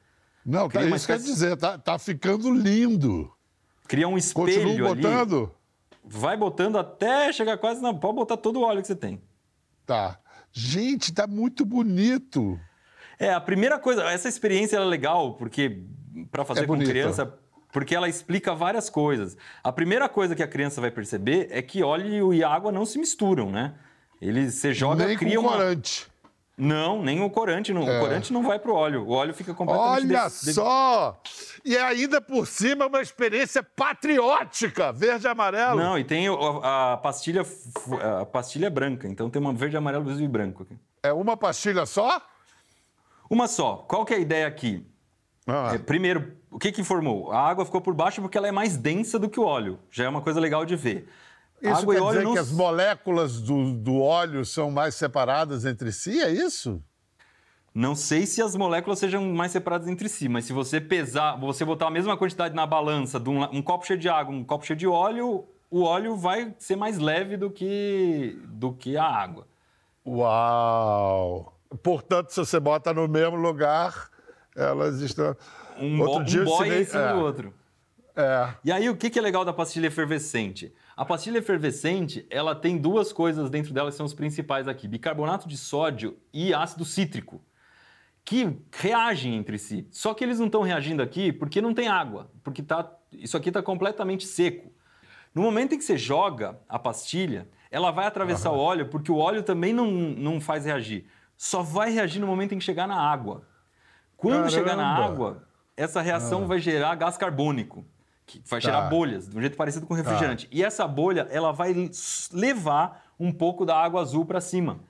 Não, 0.44 0.68
tá, 0.68 0.80
isso 0.82 0.90
quer 1.06 1.16
espécie- 1.16 1.24
dizer, 1.24 1.56
tá, 1.56 1.76
tá 1.76 1.98
ficando 1.98 2.52
lindo. 2.52 3.30
Cria 3.88 4.06
um 4.08 4.16
espelho 4.16 4.62
Continua 4.68 4.90
ali. 4.92 5.02
botando? 5.02 5.52
Vai 6.04 6.36
botando 6.36 6.78
até 6.78 7.32
chegar 7.32 7.58
quase 7.58 7.82
na. 7.82 7.92
Pode 7.92 8.14
botar 8.14 8.36
todo 8.36 8.60
o 8.60 8.62
óleo 8.62 8.80
que 8.80 8.86
você 8.86 8.96
tem. 8.96 9.20
Tá. 9.86 10.18
Gente, 10.52 11.12
tá 11.12 11.26
muito 11.26 11.64
bonito. 11.64 12.58
É, 13.18 13.32
a 13.32 13.40
primeira 13.40 13.78
coisa, 13.78 14.04
essa 14.04 14.28
experiência 14.28 14.76
é 14.76 14.80
legal, 14.80 15.34
porque 15.34 15.82
para 16.30 16.44
fazer 16.44 16.64
É 16.64 16.66
com 16.66 16.78
criança, 16.78 17.32
porque 17.70 17.94
ela 17.94 18.08
explica 18.08 18.54
várias 18.54 18.88
coisas. 18.88 19.36
A 19.62 19.70
primeira 19.70 20.08
coisa 20.08 20.34
que 20.34 20.42
a 20.42 20.48
criança 20.48 20.80
vai 20.80 20.90
perceber 20.90 21.48
é 21.50 21.60
que 21.60 21.82
óleo 21.82 22.32
e 22.32 22.42
água 22.42 22.72
não 22.72 22.84
se 22.84 22.98
misturam, 22.98 23.50
né? 23.50 23.74
Ele 24.20 24.50
você 24.50 24.72
joga, 24.74 25.06
Nem 25.06 25.16
cria 25.16 25.36
com 25.36 25.42
uma 25.42 25.52
corante. 25.52 26.08
Não, 26.60 27.02
nem 27.02 27.22
o 27.22 27.30
corante, 27.30 27.72
não. 27.72 27.88
É. 27.88 27.96
O 27.96 28.00
corante 28.00 28.32
não 28.32 28.42
vai 28.42 28.58
pro 28.58 28.74
óleo. 28.74 29.04
O 29.06 29.12
óleo 29.12 29.32
fica 29.32 29.54
completamente 29.54 30.12
Olha 30.14 30.28
de- 30.28 30.52
só! 30.52 31.18
E 31.64 31.74
ainda 31.76 32.20
por 32.20 32.46
cima 32.46 32.86
uma 32.86 33.00
experiência 33.00 33.62
patriótica, 33.62 34.92
verde 34.92 35.26
e 35.26 35.28
amarelo. 35.30 35.78
Não, 35.80 35.98
e 35.98 36.04
tem 36.04 36.28
o- 36.28 36.60
a, 36.62 36.92
a 36.92 36.96
pastilha 36.98 37.42
a 38.20 38.26
pastilha 38.26 38.66
é 38.66 38.70
branca, 38.70 39.08
então 39.08 39.30
tem 39.30 39.40
uma 39.40 39.52
verde, 39.54 39.76
amarelo, 39.76 40.08
azul 40.10 40.22
e 40.22 40.28
branco 40.28 40.62
aqui. 40.64 40.76
É 41.02 41.12
uma 41.12 41.36
pastilha 41.36 41.86
só? 41.86 42.20
Uma 43.30 43.46
só. 43.48 43.76
Qual 43.88 44.04
que 44.04 44.12
é 44.12 44.16
a 44.18 44.20
ideia 44.20 44.46
aqui? 44.46 44.86
Ah, 45.46 45.72
É, 45.74 45.78
primeiro, 45.78 46.36
o 46.50 46.58
que 46.58 46.70
que 46.72 46.84
formou? 46.84 47.32
A 47.32 47.40
água 47.48 47.64
ficou 47.64 47.80
por 47.80 47.94
baixo 47.94 48.20
porque 48.20 48.36
ela 48.36 48.48
é 48.48 48.52
mais 48.52 48.76
densa 48.76 49.18
do 49.18 49.28
que 49.30 49.40
o 49.40 49.44
óleo. 49.44 49.78
Já 49.90 50.04
é 50.04 50.08
uma 50.08 50.20
coisa 50.20 50.38
legal 50.38 50.64
de 50.66 50.76
ver. 50.76 51.08
Isso 51.68 51.80
água 51.80 51.94
quer 51.94 52.00
e 52.00 52.02
óleo 52.02 52.12
dizer 52.12 52.24
não 52.24 52.32
que 52.32 52.38
as 52.38 52.50
moléculas 52.52 53.40
do, 53.40 53.72
do 53.74 54.00
óleo 54.00 54.44
são 54.44 54.70
mais 54.70 54.94
separadas 54.94 55.64
entre 55.64 55.92
si, 55.92 56.20
é 56.20 56.30
isso? 56.30 56.82
Não 57.74 57.94
sei 57.94 58.26
se 58.26 58.42
as 58.42 58.56
moléculas 58.56 58.98
sejam 58.98 59.22
mais 59.32 59.52
separadas 59.52 59.86
entre 59.88 60.08
si, 60.08 60.28
mas 60.28 60.44
se 60.44 60.52
você 60.52 60.80
pesar, 60.80 61.36
você 61.36 61.64
botar 61.64 61.86
a 61.86 61.90
mesma 61.90 62.16
quantidade 62.16 62.54
na 62.54 62.66
balança 62.66 63.20
de 63.20 63.30
um, 63.30 63.42
um 63.44 63.62
copo 63.62 63.86
cheio 63.86 63.98
de 63.98 64.08
água, 64.08 64.34
um 64.34 64.42
copo 64.42 64.66
cheio 64.66 64.76
de 64.76 64.88
óleo, 64.88 65.46
o 65.70 65.82
óleo 65.84 66.16
vai 66.16 66.52
ser 66.58 66.74
mais 66.74 66.98
leve 66.98 67.36
do 67.36 67.48
que, 67.50 68.36
do 68.46 68.72
que 68.72 68.96
a 68.96 69.04
água. 69.04 69.46
Uau! 70.04 71.56
Portanto, 71.82 72.30
se 72.30 72.40
você 72.40 72.58
bota 72.58 72.92
no 72.92 73.06
mesmo 73.06 73.36
lugar, 73.36 74.10
elas 74.56 75.00
estão. 75.00 75.36
Um, 75.78 75.96
bo- 75.98 76.18
um 76.18 76.22
ensinei- 76.22 76.82
em 76.82 76.84
cima 76.84 77.02
é, 77.02 77.12
do 77.12 77.20
outro. 77.20 77.54
É. 78.16 78.48
E 78.64 78.72
aí, 78.72 78.90
o 78.90 78.96
que 78.96 79.08
que 79.08 79.18
é 79.18 79.22
legal 79.22 79.44
da 79.44 79.52
pastilha 79.52 79.86
efervescente? 79.86 80.74
A 81.00 81.04
pastilha 81.06 81.38
efervescente, 81.38 82.26
ela 82.28 82.54
tem 82.54 82.76
duas 82.76 83.10
coisas 83.10 83.48
dentro 83.48 83.72
dela 83.72 83.90
que 83.90 83.96
são 83.96 84.04
os 84.04 84.12
principais 84.12 84.68
aqui: 84.68 84.86
bicarbonato 84.86 85.48
de 85.48 85.56
sódio 85.56 86.18
e 86.30 86.52
ácido 86.52 86.84
cítrico, 86.84 87.40
que 88.22 88.58
reagem 88.70 89.34
entre 89.34 89.56
si. 89.56 89.88
Só 89.90 90.12
que 90.12 90.22
eles 90.22 90.38
não 90.38 90.44
estão 90.44 90.60
reagindo 90.60 91.02
aqui 91.02 91.32
porque 91.32 91.62
não 91.62 91.72
tem 91.72 91.88
água, 91.88 92.30
porque 92.44 92.62
tá, 92.62 92.86
isso 93.14 93.34
aqui 93.34 93.48
está 93.48 93.62
completamente 93.62 94.26
seco. 94.26 94.70
No 95.34 95.40
momento 95.40 95.74
em 95.74 95.78
que 95.78 95.84
você 95.84 95.96
joga 95.96 96.60
a 96.68 96.78
pastilha, 96.78 97.48
ela 97.70 97.90
vai 97.90 98.04
atravessar 98.04 98.50
o 98.50 98.58
óleo, 98.58 98.90
porque 98.90 99.10
o 99.10 99.16
óleo 99.16 99.42
também 99.42 99.72
não, 99.72 99.90
não 99.90 100.38
faz 100.38 100.66
reagir. 100.66 101.06
Só 101.34 101.62
vai 101.62 101.90
reagir 101.90 102.20
no 102.20 102.26
momento 102.26 102.54
em 102.54 102.58
que 102.58 102.64
chegar 102.64 102.86
na 102.86 103.00
água. 103.00 103.48
Quando 104.18 104.50
chegar 104.50 104.76
na 104.76 104.82
Caramba! 104.82 105.06
água, 105.06 105.48
essa 105.74 106.02
reação 106.02 106.46
vai 106.46 106.58
gerar 106.58 106.94
gás 106.94 107.16
carbônico, 107.16 107.86
que 108.38 108.42
vai 108.48 108.60
gerar 108.60 108.82
Tá. 108.82 108.88
bolhas, 108.88 109.28
de 109.28 109.36
um 109.36 109.40
jeito 109.40 109.56
parecido 109.56 109.86
com 109.86 109.94
refrigerante. 109.94 110.48
E 110.52 110.62
essa 110.62 110.86
bolha, 110.86 111.26
ela 111.30 111.52
vai 111.52 111.90
levar 112.32 113.06
um 113.18 113.32
pouco 113.32 113.64
da 113.64 113.76
água 113.76 114.00
azul 114.00 114.24
para 114.24 114.40
cima. 114.40 114.80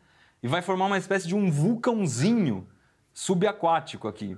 E 0.42 0.48
vai 0.48 0.62
formar 0.62 0.86
uma 0.86 0.98
espécie 0.98 1.26
de 1.26 1.34
um 1.34 1.50
vulcãozinho 1.50 2.66
subaquático 3.12 4.06
aqui. 4.08 4.36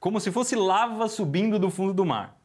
Como 0.00 0.20
se 0.20 0.30
fosse 0.30 0.54
lava 0.54 1.08
subindo 1.08 1.58
do 1.58 1.70
fundo 1.70 1.92
do 1.92 2.04
mar. 2.04 2.36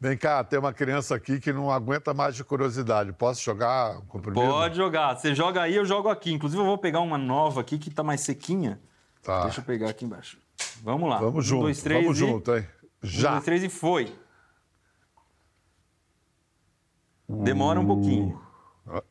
Vem 0.00 0.16
cá, 0.16 0.44
tem 0.44 0.58
uma 0.58 0.72
criança 0.72 1.14
aqui 1.14 1.40
que 1.40 1.52
não 1.52 1.70
aguenta 1.70 2.12
mais 2.12 2.34
de 2.34 2.44
curiosidade. 2.44 3.12
Posso 3.12 3.42
jogar 3.42 3.98
um 3.98 4.06
comprimido? 4.06 4.46
Pode 4.46 4.76
jogar. 4.76 5.16
Você 5.16 5.34
joga 5.34 5.62
aí, 5.62 5.74
eu 5.74 5.84
jogo 5.86 6.08
aqui. 6.08 6.32
Inclusive, 6.32 6.60
eu 6.60 6.66
vou 6.66 6.76
pegar 6.76 7.00
uma 7.00 7.16
nova 7.16 7.60
aqui 7.62 7.78
que 7.78 7.90
tá 7.90 8.02
mais 8.02 8.20
sequinha. 8.20 8.80
Tá. 9.22 9.44
Deixa 9.44 9.60
eu 9.60 9.64
pegar 9.64 9.88
aqui 9.88 10.04
embaixo. 10.04 10.38
Vamos 10.82 11.08
lá. 11.08 11.18
Vamos 11.18 11.46
um, 11.46 11.48
junto, 11.48 11.62
dois, 11.62 11.82
três 11.82 12.02
vamos 12.02 12.18
e... 12.18 12.20
junto, 12.20 12.54
hein? 12.54 12.66
Um, 13.02 13.06
Já. 13.06 13.30
dois, 13.32 13.44
três 13.44 13.62
e 13.62 13.68
foi. 13.68 14.12
Demora 17.28 17.80
um 17.80 17.86
pouquinho. 17.86 18.40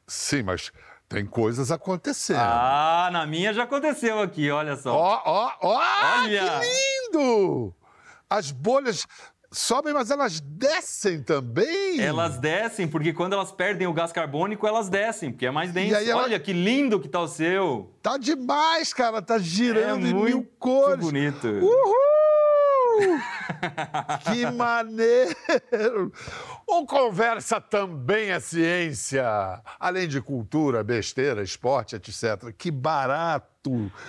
Sim, 0.08 0.44
mas 0.44 0.72
tem 1.10 1.26
coisas 1.26 1.72
acontecendo. 1.72 2.40
Ah, 2.40 3.10
na 3.12 3.26
minha 3.26 3.54
já 3.54 3.64
aconteceu 3.64 4.20
aqui, 4.22 4.50
olha 4.52 4.76
só. 4.76 4.96
Ó, 4.96 5.22
ó, 5.26 5.52
ó! 5.62 5.82
Que 6.24 7.10
lindo! 7.10 7.74
As 8.30 8.52
bolhas 8.52 9.06
sobem, 9.52 9.94
mas 9.94 10.10
elas 10.10 10.40
descem 10.40 11.22
também. 11.22 12.00
Elas 12.00 12.38
descem, 12.40 12.88
porque 12.88 13.14
quando 13.14 13.34
elas 13.34 13.52
perdem 13.52 13.86
o 13.88 13.94
gás 13.94 14.12
carbônico, 14.12 14.66
elas 14.68 14.90
descem, 14.90 15.32
porque 15.32 15.46
é 15.46 15.52
mais 15.52 15.72
denso. 15.72 15.96
ela- 15.96 16.24
Olha 16.24 16.40
que 16.40 16.54
lindo 16.54 17.00
que 17.00 17.08
tá 17.08 17.20
o 17.20 17.28
seu. 17.28 17.94
Tá 18.02 18.18
demais, 18.18 18.94
cara. 18.94 19.22
Tá 19.22 19.36
É 19.36 19.40
girando 19.40 20.08
em 20.08 20.14
muito 20.14 20.26
mil 20.38 20.52
cores. 20.60 21.00
bonito. 21.06 21.48
Uhul! 21.48 22.13
que 24.32 24.46
maneiro! 24.52 26.12
O 26.68 26.86
Conversa 26.86 27.60
também 27.62 28.30
é 28.32 28.40
ciência. 28.40 29.26
Além 29.80 30.08
de 30.08 30.22
cultura, 30.22 30.84
besteira, 30.84 31.42
esporte, 31.44 31.96
etc. 31.96 32.52
Que 32.58 32.72
barato! 32.72 33.52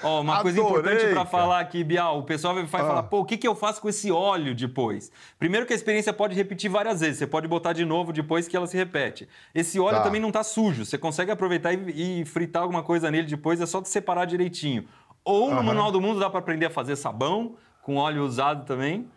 Ó, 0.03 0.21
uma 0.21 0.43
coisa 0.43 0.61
Adorei, 0.61 0.93
importante 0.95 1.13
para 1.15 1.25
falar 1.25 1.61
aqui, 1.61 1.85
Bial. 1.85 2.19
O 2.19 2.23
pessoal 2.25 2.55
vai 2.55 2.65
Ah. 2.65 2.69
falar, 2.69 3.03
pô, 3.05 3.21
o 3.21 3.25
que, 3.25 3.37
que 3.37 3.47
eu 3.47 3.55
faço 3.55 3.81
com 3.81 3.89
esse 3.89 4.11
óleo 4.11 4.55
depois? 4.55 5.13
Primeiro 5.39 5.65
que 5.67 5.73
a 5.73 5.77
experiência 5.77 6.13
pode 6.13 6.35
repetir 6.35 6.69
várias 6.71 7.01
vezes. 7.01 7.19
Você 7.19 7.27
pode 7.27 7.47
botar 7.47 7.73
de 7.73 7.85
novo 7.85 8.13
depois 8.13 8.49
que 8.49 8.57
ela 8.57 8.67
se 8.67 8.77
repete. 8.77 9.29
Esse 9.55 9.79
óleo 9.79 9.99
Tá. 9.99 10.03
também 10.03 10.21
não 10.21 10.33
tá 10.33 10.43
sujo. 10.43 10.85
Você 10.85 10.99
consegue 10.99 11.31
aproveitar 11.31 11.73
e, 11.73 12.23
e 12.23 12.25
fritar 12.25 12.63
alguma 12.63 12.83
coisa 12.83 13.11
nele 13.11 13.29
depois. 13.29 13.61
É 13.61 13.67
só 13.67 13.83
separar 13.85 14.25
direitinho. 14.25 14.87
Ou 15.25 15.49
no 15.51 15.55
Aham. 15.57 15.63
Manual 15.63 15.93
do 15.93 16.01
Mundo 16.01 16.19
dá 16.21 16.29
para 16.29 16.41
aprender 16.41 16.67
a 16.67 16.71
fazer 16.71 16.97
sabão 16.97 17.55
com 17.85 17.97
óleo 17.97 18.25
usado 18.25 18.65
também, 18.65 19.09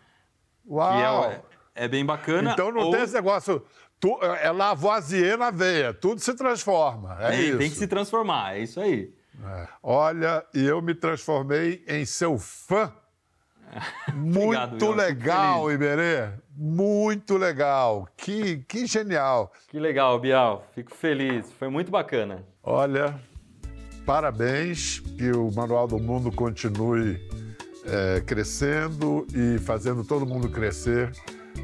Uau! 0.68 1.22
que 1.22 1.34
é, 1.34 1.84
é 1.84 1.88
bem 1.88 2.04
bacana. 2.04 2.52
Então 2.52 2.70
não 2.70 2.82
Ou- 2.82 2.90
tem 2.92 3.02
esse 3.02 3.14
negócio. 3.14 3.64
Tu, 3.98 4.16
é 4.22 4.50
Lavoisier 4.52 5.36
na 5.36 5.50
veia, 5.50 5.92
tudo 5.92 6.20
se 6.20 6.32
transforma. 6.34 7.16
É 7.20 7.34
É, 7.34 7.40
isso. 7.40 7.58
tem 7.58 7.68
que 7.68 7.76
se 7.76 7.86
transformar, 7.88 8.56
é 8.56 8.60
isso 8.60 8.78
aí. 8.80 9.12
É. 9.44 9.68
Olha, 9.82 10.44
e 10.54 10.64
eu 10.64 10.80
me 10.80 10.94
transformei 10.94 11.82
em 11.88 12.04
seu 12.04 12.38
fã. 12.38 12.92
Muito 14.14 14.40
Obrigado, 14.44 14.90
legal. 14.94 15.70
Iberê. 15.72 16.30
Muito 16.56 17.36
legal. 17.36 18.08
Que, 18.16 18.58
que 18.68 18.86
genial. 18.86 19.52
Que 19.68 19.78
legal, 19.78 20.18
Bial. 20.18 20.64
Fico 20.74 20.94
feliz. 20.94 21.52
Foi 21.58 21.68
muito 21.68 21.90
bacana. 21.90 22.44
Olha, 22.62 23.14
parabéns. 24.06 25.00
Que 25.00 25.30
o 25.32 25.50
Manual 25.52 25.86
do 25.86 25.98
Mundo 25.98 26.32
continue 26.32 27.20
é, 27.84 28.20
crescendo 28.20 29.26
e 29.34 29.58
fazendo 29.58 30.04
todo 30.04 30.26
mundo 30.26 30.48
crescer 30.48 31.10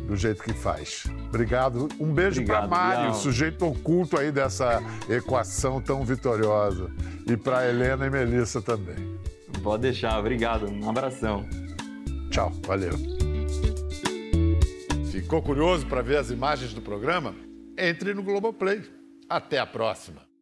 do 0.07 0.17
jeito 0.17 0.43
que 0.43 0.53
faz. 0.53 1.05
Obrigado. 1.29 1.89
Um 2.01 2.13
beijo 2.13 2.45
para 2.45 2.67
Mário, 2.67 3.03
Bial. 3.03 3.15
sujeito 3.15 3.65
oculto 3.67 4.19
aí 4.19 4.31
dessa 4.31 4.83
equação 5.09 5.81
tão 5.81 6.05
vitoriosa. 6.05 6.91
E 7.27 7.37
para 7.37 7.69
Helena 7.69 8.07
e 8.07 8.11
Melissa 8.11 8.61
também. 8.61 9.19
Pode 9.63 9.83
deixar. 9.83 10.19
Obrigado. 10.19 10.71
Um 10.71 10.89
abração. 10.91 11.49
Tchau, 12.31 12.53
valeu. 12.67 12.93
Ficou 15.11 15.41
curioso 15.41 15.87
para 15.87 16.03
ver 16.03 16.19
as 16.19 16.31
imagens 16.31 16.75
do 16.75 16.83
programa? 16.83 17.35
Entre 17.79 18.13
no 18.13 18.23
Globoplay. 18.23 18.83
Até 19.29 19.59
a 19.59 19.67
próxima. 19.67 20.34